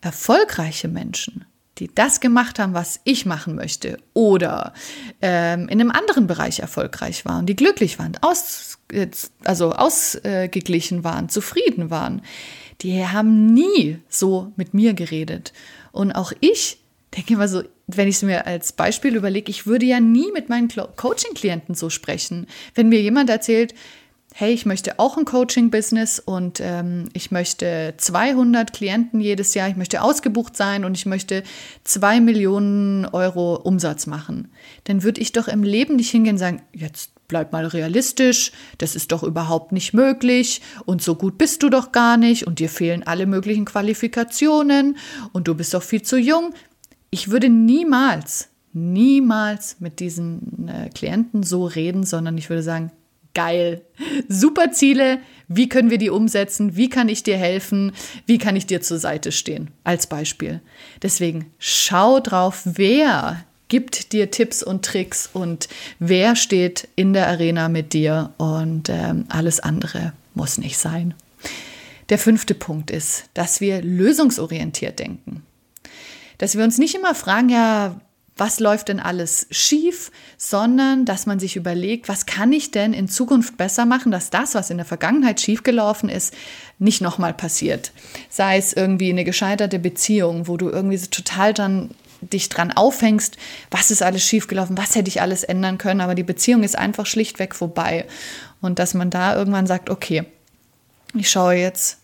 erfolgreiche 0.00 0.88
Menschen, 0.88 1.44
die 1.78 1.88
das 1.94 2.18
gemacht 2.18 2.58
haben, 2.58 2.74
was 2.74 3.00
ich 3.04 3.26
machen 3.26 3.54
möchte, 3.54 3.98
oder 4.12 4.74
ähm, 5.22 5.68
in 5.68 5.80
einem 5.80 5.92
anderen 5.92 6.26
Bereich 6.26 6.58
erfolgreich 6.58 7.24
waren, 7.24 7.46
die 7.46 7.54
glücklich 7.56 7.98
waren, 7.98 8.16
aus, 8.22 8.69
also 9.44 9.72
ausgeglichen 9.72 11.04
waren, 11.04 11.28
zufrieden 11.28 11.90
waren, 11.90 12.22
die 12.80 13.04
haben 13.04 13.46
nie 13.46 13.98
so 14.08 14.52
mit 14.56 14.74
mir 14.74 14.94
geredet. 14.94 15.52
Und 15.92 16.12
auch 16.12 16.32
ich 16.40 16.78
denke 17.16 17.34
immer 17.34 17.48
so, 17.48 17.62
wenn 17.86 18.08
ich 18.08 18.16
es 18.16 18.22
mir 18.22 18.46
als 18.46 18.72
Beispiel 18.72 19.16
überlege, 19.16 19.50
ich 19.50 19.66
würde 19.66 19.86
ja 19.86 20.00
nie 20.00 20.30
mit 20.32 20.48
meinen 20.48 20.68
Coaching-Klienten 20.68 21.74
so 21.74 21.90
sprechen. 21.90 22.46
Wenn 22.74 22.88
mir 22.88 23.00
jemand 23.00 23.30
erzählt, 23.30 23.74
hey, 24.32 24.52
ich 24.52 24.64
möchte 24.64 24.98
auch 24.98 25.16
ein 25.16 25.24
Coaching-Business 25.24 26.20
und 26.20 26.60
ähm, 26.60 27.08
ich 27.14 27.32
möchte 27.32 27.94
200 27.96 28.72
Klienten 28.72 29.20
jedes 29.20 29.54
Jahr, 29.54 29.68
ich 29.68 29.76
möchte 29.76 30.02
ausgebucht 30.02 30.56
sein 30.56 30.84
und 30.84 30.96
ich 30.96 31.04
möchte 31.04 31.42
2 31.84 32.20
Millionen 32.20 33.06
Euro 33.06 33.56
Umsatz 33.56 34.06
machen, 34.06 34.52
dann 34.84 35.02
würde 35.02 35.20
ich 35.20 35.32
doch 35.32 35.48
im 35.48 35.64
Leben 35.64 35.96
nicht 35.96 36.10
hingehen 36.10 36.34
und 36.34 36.38
sagen, 36.38 36.62
jetzt 36.72 37.10
bleib 37.30 37.52
mal 37.52 37.64
realistisch, 37.64 38.52
das 38.76 38.94
ist 38.94 39.12
doch 39.12 39.22
überhaupt 39.22 39.72
nicht 39.72 39.94
möglich 39.94 40.60
und 40.84 41.00
so 41.00 41.14
gut 41.14 41.38
bist 41.38 41.62
du 41.62 41.70
doch 41.70 41.92
gar 41.92 42.18
nicht 42.18 42.46
und 42.46 42.58
dir 42.58 42.68
fehlen 42.68 43.04
alle 43.06 43.24
möglichen 43.24 43.64
Qualifikationen 43.64 44.98
und 45.32 45.48
du 45.48 45.54
bist 45.54 45.72
doch 45.72 45.82
viel 45.82 46.02
zu 46.02 46.18
jung. 46.18 46.52
Ich 47.10 47.30
würde 47.30 47.48
niemals, 47.48 48.50
niemals 48.72 49.76
mit 49.80 50.00
diesen 50.00 50.68
äh, 50.68 50.90
Klienten 50.90 51.42
so 51.42 51.64
reden, 51.64 52.04
sondern 52.04 52.36
ich 52.36 52.50
würde 52.50 52.62
sagen, 52.62 52.92
Geil. 53.32 53.82
Super 54.28 54.72
Ziele. 54.72 55.20
Wie 55.46 55.68
können 55.68 55.90
wir 55.90 55.98
die 55.98 56.10
umsetzen? 56.10 56.76
Wie 56.76 56.88
kann 56.88 57.08
ich 57.08 57.22
dir 57.22 57.36
helfen? 57.36 57.92
Wie 58.26 58.38
kann 58.38 58.56
ich 58.56 58.66
dir 58.66 58.80
zur 58.80 58.98
Seite 58.98 59.30
stehen? 59.30 59.70
Als 59.84 60.08
Beispiel. 60.08 60.60
Deswegen 61.02 61.46
schau 61.58 62.18
drauf, 62.18 62.62
wer 62.64 63.44
gibt 63.70 64.12
dir 64.12 64.30
Tipps 64.30 64.62
und 64.62 64.84
Tricks 64.84 65.30
und 65.32 65.68
wer 65.98 66.36
steht 66.36 66.88
in 66.96 67.14
der 67.14 67.28
Arena 67.28 67.70
mit 67.70 67.94
dir 67.94 68.34
und 68.36 68.90
ähm, 68.90 69.24
alles 69.28 69.60
andere 69.60 70.12
muss 70.34 70.58
nicht 70.58 70.76
sein. 70.76 71.14
Der 72.10 72.18
fünfte 72.18 72.54
Punkt 72.54 72.90
ist, 72.90 73.24
dass 73.32 73.62
wir 73.62 73.80
lösungsorientiert 73.80 74.98
denken. 74.98 75.44
Dass 76.36 76.56
wir 76.56 76.64
uns 76.64 76.76
nicht 76.76 76.94
immer 76.94 77.14
fragen, 77.14 77.48
ja, 77.48 78.00
was 78.36 78.58
läuft 78.58 78.88
denn 78.88 79.00
alles 79.00 79.46
schief, 79.50 80.10
sondern 80.38 81.04
dass 81.04 81.26
man 81.26 81.38
sich 81.38 81.56
überlegt, 81.56 82.08
was 82.08 82.24
kann 82.24 82.52
ich 82.52 82.70
denn 82.70 82.94
in 82.94 83.06
Zukunft 83.06 83.58
besser 83.58 83.84
machen, 83.84 84.10
dass 84.10 84.30
das, 84.30 84.54
was 84.54 84.70
in 84.70 84.78
der 84.78 84.86
Vergangenheit 84.86 85.40
schiefgelaufen 85.40 86.08
ist, 86.08 86.34
nicht 86.78 87.02
nochmal 87.02 87.34
passiert. 87.34 87.92
Sei 88.30 88.56
es 88.56 88.72
irgendwie 88.72 89.10
eine 89.10 89.24
gescheiterte 89.24 89.78
Beziehung, 89.78 90.48
wo 90.48 90.56
du 90.56 90.70
irgendwie 90.70 90.96
so 90.96 91.08
total 91.08 91.52
dann 91.52 91.90
dich 92.20 92.48
dran 92.48 92.72
aufhängst, 92.72 93.36
was 93.70 93.90
ist 93.90 94.02
alles 94.02 94.22
schiefgelaufen, 94.22 94.76
was 94.76 94.94
hätte 94.94 95.08
ich 95.08 95.20
alles 95.20 95.44
ändern 95.44 95.78
können, 95.78 96.00
aber 96.00 96.14
die 96.14 96.22
Beziehung 96.22 96.62
ist 96.62 96.76
einfach 96.76 97.06
schlichtweg 97.06 97.54
vorbei. 97.54 98.06
Und 98.60 98.78
dass 98.78 98.94
man 98.94 99.10
da 99.10 99.34
irgendwann 99.36 99.66
sagt, 99.66 99.90
okay, 99.90 100.24
ich 101.14 101.30
schaue 101.30 101.54
jetzt 101.54 101.98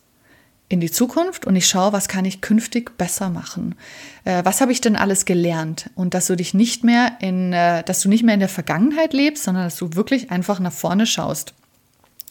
in 0.68 0.80
die 0.80 0.90
Zukunft 0.90 1.46
und 1.46 1.54
ich 1.54 1.68
schaue, 1.68 1.92
was 1.92 2.08
kann 2.08 2.25
ich 2.25 2.40
künftig 2.40 2.99
besser 2.99 3.30
machen. 3.30 3.76
Äh, 4.25 4.44
was 4.44 4.61
habe 4.61 4.73
ich 4.73 4.80
denn 4.80 4.96
alles 4.96 5.25
gelernt? 5.25 5.90
Und 5.94 6.12
dass 6.14 6.26
du 6.26 6.35
dich 6.35 6.54
nicht 6.54 6.82
mehr 6.82 7.12
in, 7.20 7.52
äh, 7.52 7.85
dass 7.85 8.00
du 8.00 8.08
nicht 8.08 8.25
mehr 8.25 8.35
in 8.35 8.40
der 8.40 8.49
Vergangenheit 8.49 9.12
lebst, 9.12 9.44
sondern 9.44 9.64
dass 9.64 9.76
du 9.76 9.94
wirklich 9.94 10.30
einfach 10.30 10.58
nach 10.58 10.73
vorne 10.73 11.06
schaust. 11.06 11.54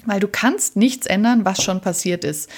Weil 0.06 0.20
du 0.20 0.28
kannst 0.28 0.76
nichts 0.76 1.06
ändern, 1.08 1.46
was 1.46 1.64
schon 1.64 1.80
passiert 1.80 2.24
ist. 2.24 2.50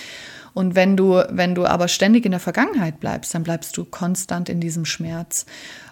Und 0.58 0.74
wenn 0.74 0.98
du, 0.98 1.24
wenn 1.30 1.54
du 1.54 1.68
aber 1.68 1.88
ständig 1.88 2.26
in 2.26 2.32
der 2.32 2.40
Vergangenheit 2.40 3.00
bleibst, 3.00 3.36
dann 3.36 3.44
bleibst 3.44 3.78
du 3.78 3.86
konstant 3.86 4.50
in 4.50 4.60
diesem 4.60 4.86
Schmerz. 4.86 5.46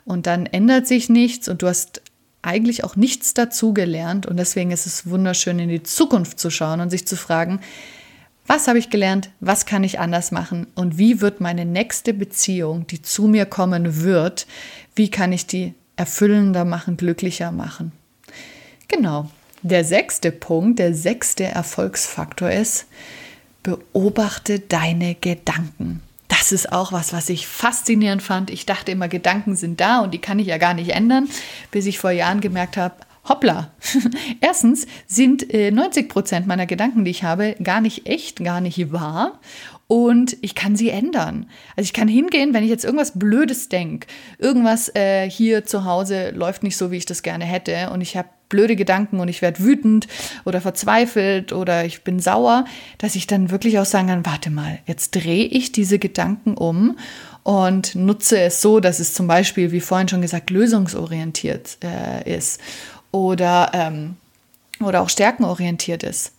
Und 0.05 0.25
dann 0.25 0.47
ändert 0.47 0.87
sich 0.87 1.07
nichts 1.07 1.47
und 1.47 1.61
du 1.61 1.67
hast 1.67 2.01
eigentlich 2.41 2.83
auch 2.83 2.95
nichts 2.95 3.35
dazu 3.35 3.75
gelernt. 3.75 4.25
Und 4.25 4.37
deswegen 4.37 4.71
ist 4.71 4.87
es 4.87 5.07
wunderschön, 5.07 5.59
in 5.59 5.69
die 5.69 5.83
Zukunft 5.83 6.39
zu 6.39 6.49
schauen 6.49 6.81
und 6.81 6.89
sich 6.89 7.05
zu 7.05 7.15
fragen, 7.15 7.59
was 8.47 8.67
habe 8.67 8.79
ich 8.79 8.89
gelernt? 8.89 9.29
Was 9.39 9.67
kann 9.67 9.83
ich 9.83 9.99
anders 9.99 10.31
machen? 10.31 10.65
Und 10.73 10.97
wie 10.97 11.21
wird 11.21 11.41
meine 11.41 11.65
nächste 11.65 12.15
Beziehung, 12.15 12.87
die 12.87 13.03
zu 13.03 13.27
mir 13.27 13.45
kommen 13.45 14.01
wird, 14.01 14.47
wie 14.95 15.11
kann 15.11 15.31
ich 15.31 15.45
die 15.45 15.75
erfüllender 15.95 16.65
machen, 16.65 16.97
glücklicher 16.97 17.51
machen? 17.51 17.91
Genau. 18.87 19.29
Der 19.61 19.83
sechste 19.85 20.31
Punkt, 20.31 20.79
der 20.79 20.95
sechste 20.95 21.43
Erfolgsfaktor 21.43 22.49
ist, 22.49 22.87
beobachte 23.65 24.59
deine 24.59 25.15
Gedanken. 25.15 26.03
Das 26.27 26.51
ist 26.51 26.71
auch 26.71 26.91
was, 26.91 27.13
was 27.13 27.29
ich 27.29 27.47
faszinierend 27.47 28.21
fand. 28.21 28.51
Ich 28.51 28.67
dachte 28.67 28.91
immer, 28.91 29.07
Gedanken 29.07 29.55
sind 29.55 29.81
da 29.81 30.01
und 30.01 30.13
die 30.13 30.19
kann 30.19 30.37
ich 30.37 30.47
ja 30.47 30.59
gar 30.59 30.75
nicht 30.75 30.91
ändern, 30.91 31.27
bis 31.71 31.87
ich 31.87 31.97
vor 31.97 32.11
Jahren 32.11 32.41
gemerkt 32.41 32.77
habe, 32.77 32.93
hoppla. 33.27 33.71
Erstens 34.39 34.85
sind 35.07 35.51
äh, 35.51 35.71
90 35.71 36.09
Prozent 36.09 36.45
meiner 36.45 36.67
Gedanken, 36.67 37.05
die 37.05 37.11
ich 37.11 37.23
habe, 37.23 37.55
gar 37.63 37.81
nicht 37.81 38.05
echt, 38.05 38.43
gar 38.43 38.61
nicht 38.61 38.91
wahr 38.91 39.39
und 39.87 40.37
ich 40.41 40.55
kann 40.55 40.75
sie 40.75 40.89
ändern. 40.89 41.47
Also 41.75 41.85
ich 41.85 41.93
kann 41.93 42.07
hingehen, 42.07 42.53
wenn 42.53 42.63
ich 42.63 42.69
jetzt 42.69 42.85
irgendwas 42.85 43.17
Blödes 43.17 43.69
denke, 43.69 44.07
irgendwas 44.39 44.93
äh, 44.95 45.29
hier 45.29 45.65
zu 45.65 45.85
Hause 45.85 46.31
läuft 46.31 46.63
nicht 46.63 46.77
so, 46.77 46.91
wie 46.91 46.97
ich 46.97 47.05
das 47.05 47.23
gerne 47.23 47.45
hätte 47.45 47.91
und 47.91 48.01
ich 48.01 48.17
habe 48.17 48.29
blöde 48.49 48.75
Gedanken 48.75 49.19
und 49.19 49.27
ich 49.27 49.41
werde 49.41 49.59
wütend 49.59 50.07
oder 50.45 50.61
verzweifelt 50.61 51.51
oder 51.51 51.85
ich 51.85 52.03
bin 52.03 52.19
sauer, 52.19 52.65
dass 52.97 53.15
ich 53.15 53.27
dann 53.27 53.51
wirklich 53.51 53.79
auch 53.79 53.85
sagen 53.85 54.07
kann, 54.07 54.25
warte 54.25 54.49
mal, 54.49 54.79
jetzt 54.85 55.11
drehe 55.11 55.45
ich 55.45 55.71
diese 55.71 55.99
Gedanken 55.99 56.55
um 56.55 56.97
und 57.43 57.95
nutze 57.95 58.39
es 58.39 58.61
so, 58.61 58.79
dass 58.79 58.99
es 58.99 59.13
zum 59.13 59.27
Beispiel, 59.27 59.71
wie 59.71 59.81
vorhin 59.81 60.07
schon 60.07 60.21
gesagt, 60.21 60.49
lösungsorientiert 60.49 61.77
äh, 61.83 62.35
ist 62.35 62.59
oder, 63.11 63.71
ähm, 63.73 64.15
oder 64.79 65.01
auch 65.01 65.09
stärkenorientiert 65.09 66.03
ist. 66.03 66.34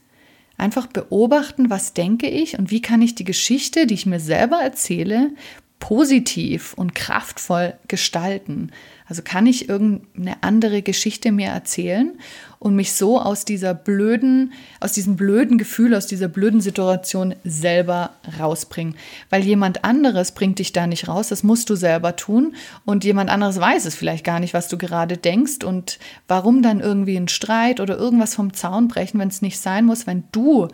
Einfach 0.59 0.87
beobachten, 0.87 1.71
was 1.71 1.93
denke 1.93 2.29
ich 2.29 2.59
und 2.59 2.71
wie 2.71 2.81
kann 2.81 3.03
ich 3.03 3.15
die 3.15 3.25
Geschichte, 3.25 3.87
die 3.87 3.95
ich 3.95 4.07
mir 4.07 4.21
selber 4.21 4.61
erzähle, 4.63 5.31
positiv 5.79 6.73
und 6.75 6.95
kraftvoll 6.95 7.75
gestalten. 7.89 8.71
Also 9.07 9.23
kann 9.23 9.47
ich 9.47 9.69
irgendeine 9.69 10.43
andere 10.43 10.83
Geschichte 10.83 11.31
mir 11.33 11.49
erzählen 11.49 12.19
und 12.67 12.75
mich 12.75 12.95
so 12.95 13.21
aus 13.21 13.45
dieser 13.45 13.75
blöden, 13.75 14.53
aus 14.81 14.91
diesem 14.91 15.15
blöden 15.15 15.57
Gefühl, 15.57 15.95
aus 15.95 16.09
dieser 16.09 16.27
blöden 16.27 16.61
Situation 16.61 17.37
selber 17.45 18.11
rausbringen. 18.41 18.97
Weil 19.31 19.45
jemand 19.45 19.85
anderes 19.85 20.33
bringt 20.33 20.59
dich 20.59 20.73
da 20.73 20.89
nicht 20.89 21.07
raus, 21.07 21.29
das 21.29 21.45
musst 21.45 21.71
du 21.71 21.77
selber 21.77 22.17
tun 22.17 22.57
und 22.85 23.05
jemand 23.05 23.31
anderes 23.31 23.61
weiß 23.61 23.85
es 23.85 23.95
vielleicht 23.95 24.25
gar 24.25 24.41
nicht, 24.41 24.53
was 24.53 24.67
du 24.67 24.79
gerade 24.79 25.17
denkst 25.17 25.65
und 25.65 26.01
warum 26.27 26.61
dann 26.61 26.81
irgendwie 26.81 27.17
ein 27.17 27.29
Streit 27.29 27.79
oder 27.79 27.97
irgendwas 27.97 28.35
vom 28.35 28.53
Zaun 28.53 28.89
brechen, 28.89 29.21
wenn 29.21 29.29
es 29.29 29.43
nicht 29.43 29.61
sein 29.61 29.85
muss, 29.85 30.09
wenn 30.09 30.25
du 30.33 30.67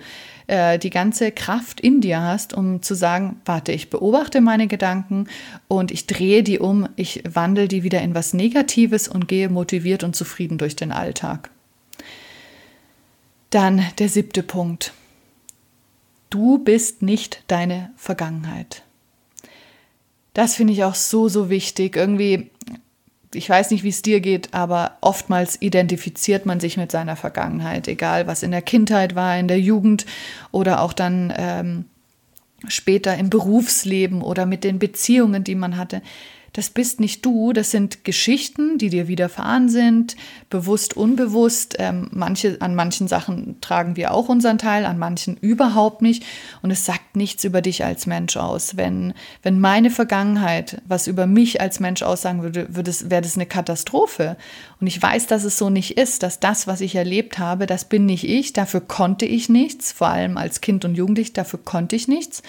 äh, 0.46 0.78
die 0.78 0.90
ganze 0.90 1.30
Kraft 1.30 1.78
in 1.78 2.00
dir 2.00 2.22
hast, 2.22 2.54
um 2.54 2.80
zu 2.80 2.94
sagen, 2.94 3.36
warte, 3.44 3.72
ich 3.72 3.90
beobachte 3.90 4.40
meine 4.40 4.66
Gedanken 4.66 5.26
und 5.68 5.90
ich 5.90 6.06
drehe 6.06 6.42
die 6.42 6.58
um, 6.58 6.88
ich 6.96 7.22
wandle 7.30 7.68
die 7.68 7.82
wieder 7.82 8.00
in 8.00 8.14
was 8.14 8.32
Negatives 8.32 9.08
und 9.08 9.28
gehe 9.28 9.50
motiviert 9.50 10.04
und 10.04 10.16
zufrieden 10.16 10.56
durch 10.56 10.74
den 10.74 10.90
Alltag. 10.90 11.51
Dann 13.52 13.84
der 13.98 14.08
siebte 14.08 14.42
Punkt. 14.42 14.92
Du 16.30 16.58
bist 16.58 17.02
nicht 17.02 17.44
deine 17.46 17.92
Vergangenheit. 17.96 18.82
Das 20.34 20.56
finde 20.56 20.72
ich 20.72 20.84
auch 20.84 20.94
so, 20.94 21.28
so 21.28 21.50
wichtig. 21.50 21.94
Irgendwie 21.94 22.50
ich 23.34 23.48
weiß 23.48 23.70
nicht, 23.70 23.84
wie 23.84 23.88
es 23.88 24.02
dir 24.02 24.20
geht, 24.20 24.52
aber 24.52 24.98
oftmals 25.00 25.60
identifiziert 25.60 26.46
man 26.46 26.60
sich 26.60 26.76
mit 26.76 26.92
seiner 26.92 27.16
Vergangenheit, 27.16 27.88
egal 27.88 28.26
was 28.26 28.42
in 28.42 28.50
der 28.50 28.62
Kindheit 28.62 29.14
war, 29.14 29.38
in 29.38 29.48
der 29.48 29.60
Jugend 29.60 30.06
oder 30.50 30.82
auch 30.82 30.92
dann 30.92 31.32
ähm, 31.36 31.84
später 32.68 33.16
im 33.16 33.30
Berufsleben 33.30 34.22
oder 34.22 34.46
mit 34.46 34.64
den 34.64 34.78
Beziehungen, 34.78 35.44
die 35.44 35.54
man 35.54 35.76
hatte 35.76 36.02
das 36.52 36.68
bist 36.68 37.00
nicht 37.00 37.24
du, 37.24 37.54
das 37.54 37.70
sind 37.70 38.04
Geschichten, 38.04 38.76
die 38.76 38.90
dir 38.90 39.08
widerfahren 39.08 39.70
sind, 39.70 40.16
bewusst, 40.50 40.94
unbewusst. 40.96 41.76
Ähm, 41.78 42.08
manche, 42.12 42.58
an 42.60 42.74
manchen 42.74 43.08
Sachen 43.08 43.58
tragen 43.62 43.96
wir 43.96 44.12
auch 44.12 44.28
unseren 44.28 44.58
Teil, 44.58 44.84
an 44.84 44.98
manchen 44.98 45.38
überhaupt 45.38 46.02
nicht. 46.02 46.24
Und 46.60 46.70
es 46.70 46.84
sagt 46.84 47.16
nichts 47.16 47.44
über 47.44 47.62
dich 47.62 47.84
als 47.84 48.06
Mensch 48.06 48.36
aus. 48.36 48.76
Wenn, 48.76 49.14
wenn 49.42 49.60
meine 49.60 49.90
Vergangenheit 49.90 50.82
was 50.86 51.06
über 51.06 51.26
mich 51.26 51.60
als 51.62 51.80
Mensch 51.80 52.02
aussagen 52.02 52.42
würde, 52.42 52.74
würde 52.74 52.90
es, 52.90 53.08
wäre 53.08 53.22
das 53.22 53.36
eine 53.36 53.46
Katastrophe. 53.46 54.36
Und 54.78 54.86
ich 54.86 55.00
weiß, 55.00 55.28
dass 55.28 55.44
es 55.44 55.56
so 55.56 55.70
nicht 55.70 55.96
ist, 55.96 56.22
dass 56.22 56.38
das, 56.38 56.66
was 56.66 56.82
ich 56.82 56.94
erlebt 56.94 57.38
habe, 57.38 57.66
das 57.66 57.86
bin 57.86 58.04
nicht 58.04 58.28
ich, 58.28 58.52
dafür 58.52 58.82
konnte 58.82 59.24
ich 59.24 59.48
nichts, 59.48 59.92
vor 59.92 60.08
allem 60.08 60.36
als 60.36 60.60
Kind 60.60 60.84
und 60.84 60.96
Jugendlich, 60.96 61.32
dafür 61.32 61.60
konnte 61.64 61.96
ich 61.96 62.08
nichts. 62.08 62.42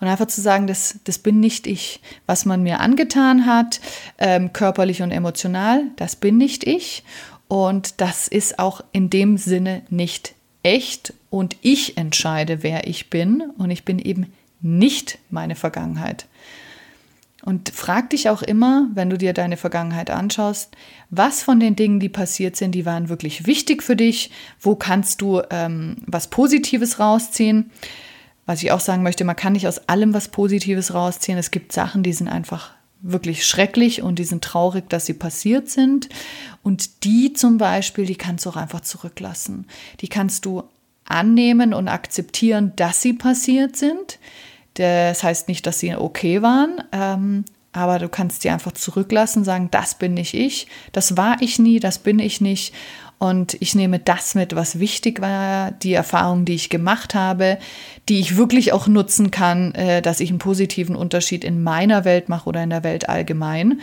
Und 0.00 0.08
einfach 0.08 0.26
zu 0.26 0.40
sagen, 0.40 0.66
das, 0.66 0.98
das 1.04 1.18
bin 1.18 1.40
nicht 1.40 1.66
ich. 1.66 2.00
Was 2.26 2.46
man 2.46 2.62
mir 2.62 2.80
angetan 2.80 3.46
hat, 3.46 3.80
ähm, 4.18 4.52
körperlich 4.52 5.02
und 5.02 5.10
emotional, 5.10 5.84
das 5.96 6.16
bin 6.16 6.38
nicht 6.38 6.64
ich. 6.64 7.04
Und 7.48 8.00
das 8.00 8.26
ist 8.26 8.58
auch 8.58 8.82
in 8.92 9.10
dem 9.10 9.36
Sinne 9.36 9.82
nicht 9.90 10.34
echt. 10.62 11.12
Und 11.28 11.56
ich 11.60 11.98
entscheide, 11.98 12.62
wer 12.62 12.86
ich 12.86 13.10
bin. 13.10 13.42
Und 13.58 13.70
ich 13.70 13.84
bin 13.84 13.98
eben 13.98 14.32
nicht 14.62 15.18
meine 15.30 15.54
Vergangenheit. 15.54 16.26
Und 17.42 17.70
frag 17.70 18.10
dich 18.10 18.28
auch 18.28 18.42
immer, 18.42 18.88
wenn 18.94 19.08
du 19.08 19.16
dir 19.16 19.32
deine 19.32 19.56
Vergangenheit 19.56 20.10
anschaust, 20.10 20.76
was 21.08 21.42
von 21.42 21.58
den 21.58 21.74
Dingen, 21.74 21.98
die 21.98 22.10
passiert 22.10 22.56
sind, 22.56 22.74
die 22.74 22.84
waren 22.84 23.08
wirklich 23.08 23.46
wichtig 23.46 23.82
für 23.82 23.96
dich? 23.96 24.30
Wo 24.60 24.76
kannst 24.76 25.22
du 25.22 25.40
ähm, 25.50 25.96
was 26.06 26.28
Positives 26.28 26.98
rausziehen? 26.98 27.70
Was 28.46 28.62
ich 28.62 28.72
auch 28.72 28.80
sagen 28.80 29.02
möchte, 29.02 29.24
man 29.24 29.36
kann 29.36 29.52
nicht 29.52 29.68
aus 29.68 29.88
allem 29.88 30.14
was 30.14 30.28
Positives 30.28 30.94
rausziehen. 30.94 31.38
Es 31.38 31.50
gibt 31.50 31.72
Sachen, 31.72 32.02
die 32.02 32.12
sind 32.12 32.28
einfach 32.28 32.72
wirklich 33.02 33.46
schrecklich 33.46 34.02
und 34.02 34.18
die 34.18 34.24
sind 34.24 34.44
traurig, 34.44 34.88
dass 34.88 35.06
sie 35.06 35.14
passiert 35.14 35.68
sind. 35.68 36.08
Und 36.62 37.04
die 37.04 37.32
zum 37.32 37.58
Beispiel, 37.58 38.06
die 38.06 38.16
kannst 38.16 38.44
du 38.44 38.50
auch 38.50 38.56
einfach 38.56 38.80
zurücklassen. 38.80 39.66
Die 40.00 40.08
kannst 40.08 40.44
du 40.44 40.64
annehmen 41.04 41.74
und 41.74 41.88
akzeptieren, 41.88 42.72
dass 42.76 43.02
sie 43.02 43.12
passiert 43.12 43.76
sind. 43.76 44.18
Das 44.74 45.22
heißt 45.22 45.48
nicht, 45.48 45.66
dass 45.66 45.80
sie 45.80 45.94
okay 45.94 46.42
waren, 46.42 46.82
ähm, 46.92 47.44
aber 47.72 47.98
du 47.98 48.08
kannst 48.08 48.42
sie 48.42 48.50
einfach 48.50 48.72
zurücklassen, 48.72 49.44
sagen, 49.44 49.68
das 49.70 49.94
bin 49.94 50.14
nicht 50.14 50.34
ich, 50.34 50.68
das 50.92 51.16
war 51.16 51.40
ich 51.40 51.58
nie, 51.58 51.80
das 51.80 51.98
bin 51.98 52.18
ich 52.18 52.40
nicht. 52.40 52.74
Und 53.20 53.58
ich 53.60 53.74
nehme 53.74 53.98
das 53.98 54.34
mit, 54.34 54.56
was 54.56 54.78
wichtig 54.78 55.20
war, 55.20 55.72
die 55.72 55.92
Erfahrung, 55.92 56.46
die 56.46 56.54
ich 56.54 56.70
gemacht 56.70 57.14
habe, 57.14 57.58
die 58.08 58.18
ich 58.18 58.38
wirklich 58.38 58.72
auch 58.72 58.86
nutzen 58.86 59.30
kann, 59.30 59.74
äh, 59.74 60.00
dass 60.00 60.20
ich 60.20 60.30
einen 60.30 60.38
positiven 60.38 60.96
Unterschied 60.96 61.44
in 61.44 61.62
meiner 61.62 62.06
Welt 62.06 62.30
mache 62.30 62.48
oder 62.48 62.62
in 62.62 62.70
der 62.70 62.82
Welt 62.82 63.10
allgemein. 63.10 63.82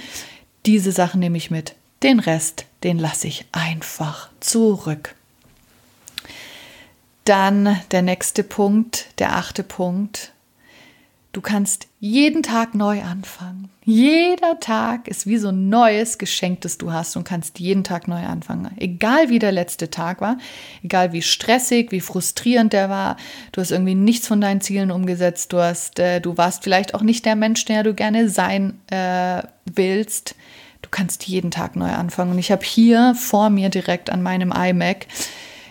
Diese 0.65 0.91
Sachen 0.91 1.19
nehme 1.19 1.37
ich 1.37 1.51
mit. 1.51 1.75
Den 2.01 2.19
Rest, 2.19 2.65
den 2.83 2.97
lasse 2.97 3.27
ich 3.27 3.45
einfach 3.51 4.29
zurück. 4.39 5.13
Dann 7.23 7.79
der 7.91 8.01
nächste 8.01 8.41
Punkt, 8.43 9.07
der 9.19 9.35
achte 9.35 9.61
Punkt, 9.61 10.31
Du 11.37 11.41
kannst 11.41 11.87
jeden 11.99 12.41
Tag 12.41 12.73
neu 12.73 13.03
anfangen. 13.03 13.69
Jeder 13.85 14.59
Tag 14.59 15.07
ist 15.07 15.27
wie 15.27 15.37
so 15.37 15.49
ein 15.49 15.69
neues 15.69 16.17
Geschenk, 16.17 16.61
das 16.61 16.79
du 16.79 16.91
hast 16.91 17.15
und 17.15 17.25
kannst 17.25 17.59
jeden 17.59 17.83
Tag 17.83 18.07
neu 18.07 18.25
anfangen. 18.25 18.71
Egal 18.77 19.29
wie 19.29 19.37
der 19.37 19.51
letzte 19.51 19.91
Tag 19.91 20.19
war, 20.19 20.39
egal 20.83 21.13
wie 21.13 21.21
stressig, 21.21 21.91
wie 21.91 22.01
frustrierend 22.01 22.73
der 22.73 22.89
war, 22.89 23.17
du 23.51 23.61
hast 23.61 23.69
irgendwie 23.69 23.93
nichts 23.93 24.27
von 24.27 24.41
deinen 24.41 24.61
Zielen 24.61 24.89
umgesetzt, 24.89 25.53
du 25.53 25.59
hast, 25.59 25.99
äh, 25.99 26.21
du 26.21 26.37
warst 26.37 26.63
vielleicht 26.63 26.95
auch 26.95 27.03
nicht 27.03 27.23
der 27.23 27.35
Mensch, 27.35 27.65
der 27.65 27.83
du 27.83 27.93
gerne 27.93 28.29
sein 28.29 28.79
äh, 28.87 29.43
willst. 29.71 30.33
Du 30.81 30.89
kannst 30.89 31.27
jeden 31.27 31.51
Tag 31.51 31.75
neu 31.75 31.91
anfangen. 31.91 32.31
Und 32.31 32.39
ich 32.39 32.51
habe 32.51 32.65
hier 32.65 33.13
vor 33.13 33.51
mir 33.51 33.69
direkt 33.69 34.09
an 34.09 34.23
meinem 34.23 34.51
iMac 34.51 35.05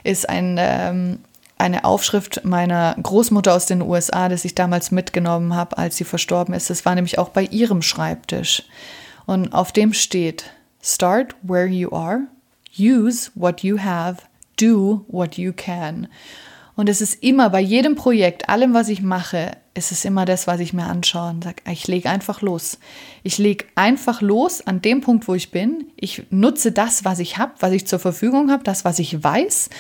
ist 0.05 0.29
ein 0.29 0.59
ähm, 0.61 1.18
eine 1.59 1.85
Aufschrift 1.85 2.45
meiner 2.45 2.95
Großmutter 3.03 3.55
aus 3.55 3.66
den 3.66 3.83
USA, 3.83 4.29
das 4.29 4.45
ich 4.45 4.55
damals 4.55 4.90
mitgenommen 4.90 5.55
habe, 5.55 5.79
als 5.79 5.97
sie 5.97 6.05
verstorben 6.05 6.55
ist. 6.55 6.71
Das 6.71 6.85
war 6.85 6.95
nämlich 6.95 7.19
auch 7.19 7.31
bei 7.31 7.45
ihrem 7.45 7.83
Schreibtisch. 7.83 8.64
Und 9.25 9.53
auf 9.53 9.73
dem 9.73 9.92
steht, 9.92 10.51
Start 10.83 11.35
where 11.42 11.66
you 11.66 11.92
are, 11.92 12.29
use 12.79 13.31
what 13.35 13.62
you 13.62 13.79
have, 13.79 14.23
do 14.61 15.05
what 15.09 15.37
you 15.37 15.53
can. 15.55 16.09
Und 16.77 16.90
es 16.90 17.01
ist 17.01 17.23
immer 17.23 17.49
bei 17.49 17.61
jedem 17.61 17.95
Projekt, 17.97 18.51
allem, 18.51 18.75
was 18.75 18.88
ich 18.90 19.01
mache, 19.01 19.53
ist 19.73 19.92
es 19.92 20.05
immer 20.05 20.27
das, 20.27 20.47
was 20.47 20.61
ich 20.61 20.75
mir 20.75 20.85
anschaue 20.85 21.31
und 21.31 21.45
sage, 21.45 21.62
ich 21.71 21.88
lege 21.88 22.11
einfach 22.11 22.42
los. 22.42 22.79
Ich 23.23 23.38
lege 23.38 23.64
einfach 23.75 24.21
los 24.21 24.66
an 24.66 24.83
dem 24.83 25.01
Punkt, 25.01 25.27
wo 25.27 25.35
ich 25.35 25.51
bin. 25.51 25.87
Ich 25.97 26.25
nutze 26.31 26.73
das, 26.73 27.05
was 27.05 27.19
ich 27.19 27.38
habe, 27.38 27.53
was 27.61 27.73
ich 27.73 27.87
zur 27.87 27.99
Verfügung 27.99 28.51
habe, 28.51 28.62
das, 28.62 28.85
was 28.85 28.99
ich 28.99 29.23
weiß 29.23 29.71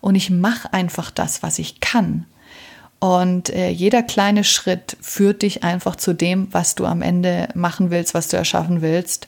und 0.00 0.14
ich 0.14 0.30
mache 0.30 0.72
einfach 0.72 1.10
das, 1.10 1.42
was 1.42 1.58
ich 1.58 1.80
kann. 1.80 2.26
Und 2.98 3.48
äh, 3.50 3.70
jeder 3.70 4.02
kleine 4.02 4.44
Schritt 4.44 4.96
führt 5.00 5.42
dich 5.42 5.64
einfach 5.64 5.96
zu 5.96 6.12
dem, 6.12 6.48
was 6.52 6.74
du 6.74 6.84
am 6.84 7.00
Ende 7.00 7.48
machen 7.54 7.90
willst, 7.90 8.12
was 8.12 8.28
du 8.28 8.36
erschaffen 8.36 8.82
willst. 8.82 9.26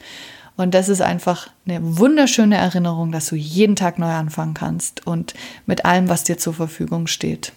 Und 0.56 0.74
das 0.74 0.90
ist 0.90 1.00
einfach 1.00 1.48
eine 1.66 1.80
wunderschöne 1.98 2.56
Erinnerung, 2.56 3.10
dass 3.12 3.28
du 3.28 3.36
jeden 3.36 3.74
Tag 3.74 3.98
neu 3.98 4.12
anfangen 4.12 4.52
kannst 4.52 5.06
und 5.06 5.32
mit 5.64 5.86
allem, 5.86 6.10
was 6.10 6.24
dir 6.24 6.36
zur 6.36 6.52
Verfügung 6.52 7.06
steht. 7.06 7.52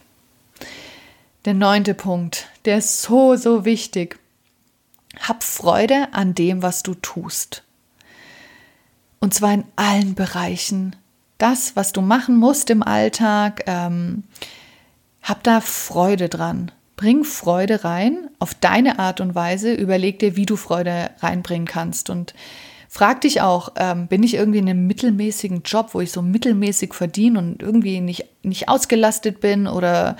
Der 1.44 1.54
neunte 1.54 1.94
Punkt, 1.94 2.48
der 2.64 2.78
ist 2.78 3.02
so, 3.02 3.36
so 3.36 3.66
wichtig. 3.66 4.18
Hab 5.20 5.44
Freude 5.44 6.08
an 6.14 6.34
dem, 6.34 6.62
was 6.62 6.82
du 6.82 6.94
tust. 6.96 7.64
Und 9.20 9.34
zwar 9.34 9.54
in 9.54 9.66
allen 9.76 10.16
Bereichen 10.16 10.96
das, 11.38 11.76
was 11.76 11.92
du 11.92 12.02
machen 12.02 12.38
musst 12.38 12.70
im 12.70 12.84
Alltag, 12.84 13.64
ähm, 13.68 14.24
hab 15.22 15.44
da 15.44 15.62
Freude 15.62 16.30
dran. 16.30 16.72
Bring 16.96 17.24
Freude 17.24 17.84
rein 17.84 18.30
auf 18.40 18.54
deine 18.54 19.00
Art 19.00 19.20
und 19.20 19.36
Weise. 19.36 19.74
Überleg 19.74 20.20
dir, 20.20 20.36
wie 20.36 20.46
du 20.46 20.56
Freude 20.56 21.10
reinbringen 21.20 21.68
kannst. 21.68 22.10
Und 22.10 22.34
frag 22.96 23.20
dich 23.22 23.42
auch, 23.42 23.74
ähm, 23.76 24.08
bin 24.08 24.24
ich 24.24 24.36
irgendwie 24.36 24.60
in 24.60 24.70
einem 24.70 24.88
mittelmäßigen 24.88 25.64
Job, 25.66 25.90
wo 25.92 26.00
ich 26.00 26.14
so 26.14 26.22
mittelmäßig 26.22 26.94
verdiene 26.94 27.40
und 27.40 27.62
irgendwie 27.62 28.00
nicht, 28.00 28.26
nicht 28.44 28.70
ausgelastet 28.70 29.42
bin 29.42 29.68
oder 29.68 30.16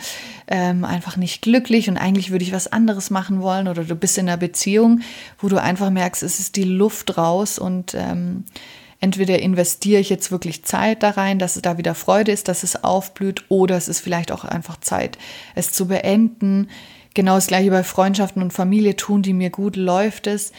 ähm, 0.48 0.84
einfach 0.84 1.16
nicht 1.16 1.42
glücklich 1.42 1.88
und 1.88 1.96
eigentlich 1.96 2.32
würde 2.32 2.44
ich 2.44 2.52
was 2.52 2.68
anderes 2.68 3.10
machen 3.10 3.42
wollen 3.42 3.70
oder 3.70 3.86
du 3.86 3.96
bist 3.96 4.18
in 4.18 4.28
einer 4.28 4.36
Beziehung, 4.36 5.00
wo 5.40 5.48
du 5.48 5.62
einfach 5.62 5.90
merkst, 5.90 6.22
es 6.24 6.40
ist 6.40 6.58
die 6.58 6.66
Luft 6.66 7.18
raus 7.18 7.60
und 7.60 7.96
ähm, 7.96 8.44
entweder 9.06 9.38
investiere 9.38 10.02
ich 10.02 10.10
jetzt 10.10 10.32
wirklich 10.32 10.66
Zeit 10.66 11.04
da 11.04 11.12
rein, 11.12 11.38
dass 11.38 11.58
es 11.58 11.62
da 11.62 11.78
wieder 11.78 11.94
Freude 11.94 12.32
ist, 12.32 12.48
dass 12.48 12.64
es 12.64 12.84
aufblüht, 12.84 13.44
oder 13.50 13.78
es 13.78 13.88
ist 13.88 14.00
vielleicht 14.00 14.32
auch 14.32 14.46
einfach 14.46 14.80
Zeit, 14.80 15.20
es 15.54 15.72
zu 15.72 15.88
beenden. 15.88 16.70
Genau 17.14 17.36
das 17.36 17.46
gleiche 17.46 17.70
bei 17.70 17.84
Freundschaften 17.84 18.42
und 18.42 18.52
Familie 18.52 18.96
tun, 18.96 19.22
die 19.22 19.34
mir 19.34 19.52
gut 19.52 19.76
läuft 19.76 20.26
es. 20.26 20.54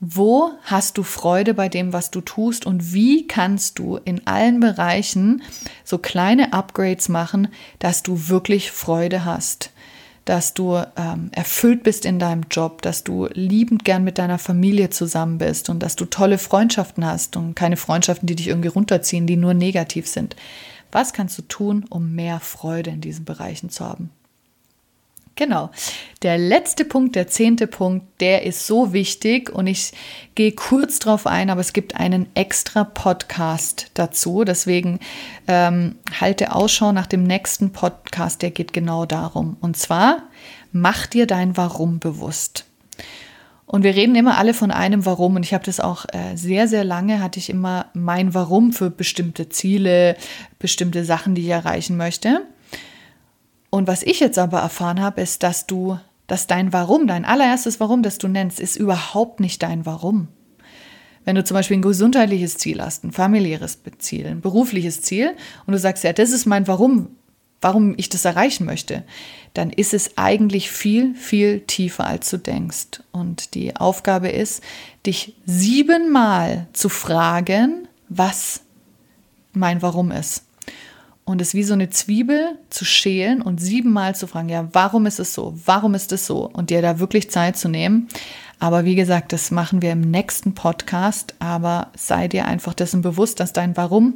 Wo 0.00 0.50
hast 0.62 0.98
du 0.98 1.04
Freude 1.04 1.54
bei 1.54 1.68
dem, 1.68 1.92
was 1.92 2.10
du 2.10 2.20
tust 2.20 2.66
und 2.66 2.92
wie 2.92 3.28
kannst 3.28 3.78
du 3.78 3.98
in 3.98 4.26
allen 4.26 4.58
Bereichen 4.58 5.44
so 5.84 5.98
kleine 5.98 6.52
Upgrades 6.52 7.08
machen, 7.08 7.46
dass 7.78 8.02
du 8.02 8.28
wirklich 8.28 8.72
Freude 8.72 9.24
hast? 9.24 9.71
Dass 10.24 10.54
du 10.54 10.76
ähm, 10.96 11.30
erfüllt 11.32 11.82
bist 11.82 12.04
in 12.04 12.18
deinem 12.18 12.44
Job, 12.50 12.82
dass 12.82 13.04
du 13.04 13.26
liebend 13.32 13.84
gern 13.84 14.04
mit 14.04 14.18
deiner 14.18 14.38
Familie 14.38 14.90
zusammen 14.90 15.38
bist 15.38 15.68
und 15.68 15.82
dass 15.82 15.96
du 15.96 16.04
tolle 16.04 16.38
Freundschaften 16.38 17.04
hast 17.04 17.36
und 17.36 17.54
keine 17.54 17.76
Freundschaften, 17.76 18.26
die 18.26 18.36
dich 18.36 18.48
irgendwie 18.48 18.68
runterziehen, 18.68 19.26
die 19.26 19.36
nur 19.36 19.54
negativ 19.54 20.06
sind. 20.06 20.36
Was 20.92 21.12
kannst 21.12 21.38
du 21.38 21.42
tun, 21.42 21.84
um 21.88 22.14
mehr 22.14 22.38
Freude 22.38 22.90
in 22.90 23.00
diesen 23.00 23.24
Bereichen 23.24 23.70
zu 23.70 23.84
haben? 23.84 24.10
Genau. 25.34 25.70
Der 26.22 26.36
letzte 26.36 26.84
Punkt, 26.84 27.16
der 27.16 27.26
zehnte 27.26 27.66
Punkt, 27.66 28.20
der 28.20 28.44
ist 28.44 28.66
so 28.66 28.92
wichtig 28.92 29.50
und 29.50 29.66
ich 29.66 29.92
gehe 30.34 30.52
kurz 30.52 30.98
drauf 30.98 31.26
ein, 31.26 31.48
aber 31.48 31.60
es 31.60 31.72
gibt 31.72 31.96
einen 31.96 32.26
extra 32.34 32.84
Podcast 32.84 33.90
dazu. 33.94 34.44
Deswegen 34.44 35.00
ähm, 35.48 35.96
halte 36.20 36.54
Ausschau 36.54 36.92
nach 36.92 37.06
dem 37.06 37.22
nächsten 37.22 37.72
Podcast, 37.72 38.42
der 38.42 38.50
geht 38.50 38.72
genau 38.74 39.06
darum. 39.06 39.56
Und 39.60 39.76
zwar, 39.76 40.24
mach 40.70 41.06
dir 41.06 41.26
dein 41.26 41.56
Warum 41.56 41.98
bewusst. 41.98 42.66
Und 43.64 43.84
wir 43.84 43.94
reden 43.94 44.14
immer 44.16 44.36
alle 44.36 44.52
von 44.52 44.70
einem 44.70 45.06
Warum. 45.06 45.36
Und 45.36 45.44
ich 45.44 45.54
habe 45.54 45.64
das 45.64 45.80
auch 45.80 46.04
äh, 46.12 46.36
sehr, 46.36 46.68
sehr 46.68 46.84
lange, 46.84 47.22
hatte 47.22 47.38
ich 47.38 47.48
immer 47.48 47.86
mein 47.94 48.34
Warum 48.34 48.74
für 48.74 48.90
bestimmte 48.90 49.48
Ziele, 49.48 50.14
bestimmte 50.58 51.06
Sachen, 51.06 51.34
die 51.34 51.42
ich 51.42 51.48
erreichen 51.48 51.96
möchte. 51.96 52.42
Und 53.74 53.88
was 53.88 54.02
ich 54.02 54.20
jetzt 54.20 54.38
aber 54.38 54.58
erfahren 54.58 55.00
habe, 55.00 55.22
ist, 55.22 55.42
dass 55.42 55.66
du, 55.66 55.98
dass 56.26 56.46
dein 56.46 56.74
Warum, 56.74 57.06
dein 57.06 57.24
allererstes 57.24 57.80
Warum, 57.80 58.02
das 58.02 58.18
du 58.18 58.28
nennst, 58.28 58.60
ist 58.60 58.76
überhaupt 58.76 59.40
nicht 59.40 59.62
dein 59.62 59.86
Warum. 59.86 60.28
Wenn 61.24 61.36
du 61.36 61.42
zum 61.42 61.54
Beispiel 61.54 61.78
ein 61.78 61.82
gesundheitliches 61.82 62.58
Ziel 62.58 62.82
hast, 62.82 63.02
ein 63.02 63.12
familiäres 63.12 63.78
Ziel, 63.96 64.26
ein 64.26 64.42
berufliches 64.42 65.00
Ziel 65.00 65.34
und 65.64 65.72
du 65.72 65.78
sagst, 65.78 66.04
ja, 66.04 66.12
das 66.12 66.32
ist 66.32 66.44
mein 66.44 66.68
Warum, 66.68 67.16
warum 67.62 67.94
ich 67.96 68.10
das 68.10 68.26
erreichen 68.26 68.66
möchte, 68.66 69.04
dann 69.54 69.70
ist 69.70 69.94
es 69.94 70.18
eigentlich 70.18 70.70
viel, 70.70 71.14
viel 71.14 71.60
tiefer, 71.60 72.06
als 72.06 72.28
du 72.28 72.36
denkst. 72.36 73.02
Und 73.10 73.54
die 73.54 73.74
Aufgabe 73.74 74.28
ist, 74.28 74.62
dich 75.06 75.34
siebenmal 75.46 76.66
zu 76.74 76.90
fragen, 76.90 77.88
was 78.10 78.60
mein 79.54 79.80
Warum 79.80 80.10
ist 80.10 80.44
und 81.24 81.40
es 81.40 81.54
wie 81.54 81.62
so 81.62 81.74
eine 81.74 81.90
Zwiebel 81.90 82.58
zu 82.70 82.84
schälen 82.84 83.42
und 83.42 83.60
siebenmal 83.60 84.14
zu 84.14 84.26
fragen, 84.26 84.48
ja, 84.48 84.68
warum 84.72 85.06
ist 85.06 85.20
es 85.20 85.34
so? 85.34 85.54
Warum 85.64 85.94
ist 85.94 86.12
es 86.12 86.26
so? 86.26 86.50
Und 86.52 86.70
dir 86.70 86.82
da 86.82 86.98
wirklich 86.98 87.30
Zeit 87.30 87.56
zu 87.56 87.68
nehmen. 87.68 88.08
Aber 88.58 88.84
wie 88.84 88.94
gesagt, 88.94 89.32
das 89.32 89.50
machen 89.50 89.82
wir 89.82 89.92
im 89.92 90.00
nächsten 90.00 90.54
Podcast. 90.54 91.34
Aber 91.38 91.88
sei 91.96 92.28
dir 92.28 92.46
einfach 92.46 92.74
dessen 92.74 93.02
bewusst, 93.02 93.40
dass 93.40 93.52
dein 93.52 93.76
Warum 93.76 94.14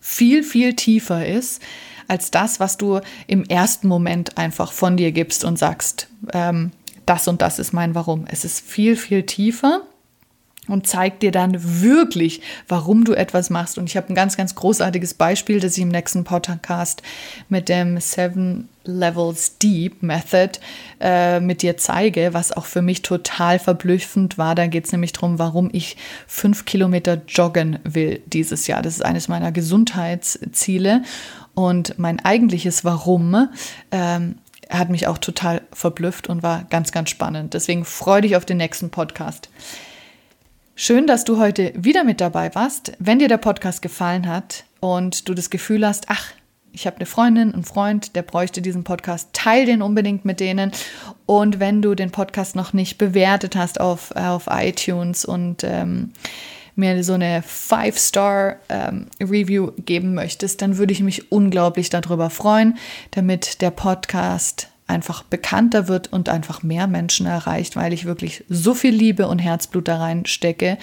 viel, 0.00 0.42
viel 0.42 0.74
tiefer 0.74 1.26
ist 1.26 1.62
als 2.06 2.30
das, 2.30 2.60
was 2.60 2.76
du 2.76 3.00
im 3.26 3.44
ersten 3.44 3.88
Moment 3.88 4.36
einfach 4.36 4.72
von 4.72 4.96
dir 4.96 5.10
gibst 5.10 5.44
und 5.44 5.58
sagst, 5.58 6.08
ähm, 6.32 6.72
das 7.06 7.28
und 7.28 7.42
das 7.42 7.58
ist 7.58 7.72
mein 7.72 7.94
Warum. 7.94 8.24
Es 8.28 8.44
ist 8.44 8.60
viel, 8.60 8.96
viel 8.96 9.24
tiefer 9.24 9.82
und 10.68 10.86
zeigt 10.86 11.22
dir 11.22 11.30
dann 11.30 11.82
wirklich, 11.82 12.40
warum 12.68 13.04
du 13.04 13.12
etwas 13.14 13.50
machst. 13.50 13.78
Und 13.78 13.88
ich 13.88 13.96
habe 13.96 14.08
ein 14.08 14.14
ganz, 14.14 14.36
ganz 14.36 14.54
großartiges 14.54 15.14
Beispiel, 15.14 15.60
das 15.60 15.76
ich 15.76 15.82
im 15.82 15.88
nächsten 15.88 16.24
Podcast 16.24 17.02
mit 17.48 17.68
dem 17.68 18.00
Seven 18.00 18.68
Levels 18.84 19.58
Deep 19.58 20.02
Method 20.02 20.58
äh, 21.00 21.40
mit 21.40 21.62
dir 21.62 21.76
zeige, 21.76 22.34
was 22.34 22.52
auch 22.52 22.66
für 22.66 22.82
mich 22.82 23.02
total 23.02 23.58
verblüffend 23.58 24.38
war. 24.38 24.54
Da 24.54 24.66
geht 24.66 24.86
es 24.86 24.92
nämlich 24.92 25.12
darum, 25.12 25.38
warum 25.38 25.70
ich 25.72 25.96
fünf 26.26 26.64
Kilometer 26.64 27.22
joggen 27.28 27.78
will 27.84 28.20
dieses 28.26 28.66
Jahr. 28.66 28.82
Das 28.82 28.94
ist 28.94 29.04
eines 29.04 29.28
meiner 29.28 29.52
Gesundheitsziele. 29.52 31.02
Und 31.54 31.98
mein 31.98 32.24
eigentliches 32.24 32.84
Warum 32.84 33.48
ähm, 33.90 34.36
hat 34.70 34.90
mich 34.90 35.06
auch 35.06 35.18
total 35.18 35.62
verblüfft 35.72 36.28
und 36.28 36.42
war 36.42 36.64
ganz, 36.70 36.92
ganz 36.92 37.10
spannend. 37.10 37.54
Deswegen 37.54 37.84
freue 37.84 38.22
dich 38.22 38.36
auf 38.36 38.44
den 38.44 38.56
nächsten 38.56 38.90
Podcast. 38.90 39.48
Schön, 40.76 41.06
dass 41.06 41.22
du 41.22 41.38
heute 41.38 41.72
wieder 41.76 42.02
mit 42.02 42.20
dabei 42.20 42.52
warst. 42.56 42.94
Wenn 42.98 43.20
dir 43.20 43.28
der 43.28 43.36
Podcast 43.36 43.80
gefallen 43.80 44.26
hat 44.26 44.64
und 44.80 45.28
du 45.28 45.34
das 45.34 45.48
Gefühl 45.48 45.86
hast, 45.86 46.06
ach, 46.08 46.32
ich 46.72 46.88
habe 46.88 46.96
eine 46.96 47.06
Freundin, 47.06 47.54
einen 47.54 47.62
Freund, 47.62 48.16
der 48.16 48.22
bräuchte 48.22 48.60
diesen 48.60 48.82
Podcast, 48.82 49.28
teil 49.32 49.66
den 49.66 49.82
unbedingt 49.82 50.24
mit 50.24 50.40
denen. 50.40 50.72
Und 51.26 51.60
wenn 51.60 51.80
du 51.80 51.94
den 51.94 52.10
Podcast 52.10 52.56
noch 52.56 52.72
nicht 52.72 52.98
bewertet 52.98 53.54
hast 53.54 53.80
auf, 53.80 54.10
auf 54.16 54.48
iTunes 54.50 55.24
und 55.24 55.62
ähm, 55.62 56.10
mir 56.74 57.04
so 57.04 57.12
eine 57.12 57.44
Five-Star-Review 57.46 59.68
ähm, 59.68 59.74
geben 59.84 60.14
möchtest, 60.14 60.60
dann 60.60 60.76
würde 60.76 60.92
ich 60.92 61.02
mich 61.02 61.30
unglaublich 61.30 61.88
darüber 61.88 62.30
freuen, 62.30 62.78
damit 63.12 63.62
der 63.62 63.70
Podcast 63.70 64.70
einfach 64.86 65.22
bekannter 65.22 65.88
wird 65.88 66.12
und 66.12 66.28
einfach 66.28 66.62
mehr 66.62 66.86
Menschen 66.86 67.26
erreicht, 67.26 67.76
weil 67.76 67.92
ich 67.92 68.04
wirklich 68.04 68.44
so 68.48 68.74
viel 68.74 68.94
Liebe 68.94 69.26
und 69.28 69.38
Herzblut 69.38 69.88
da 69.88 69.98
rein 69.98 70.26
stecke, 70.26 70.78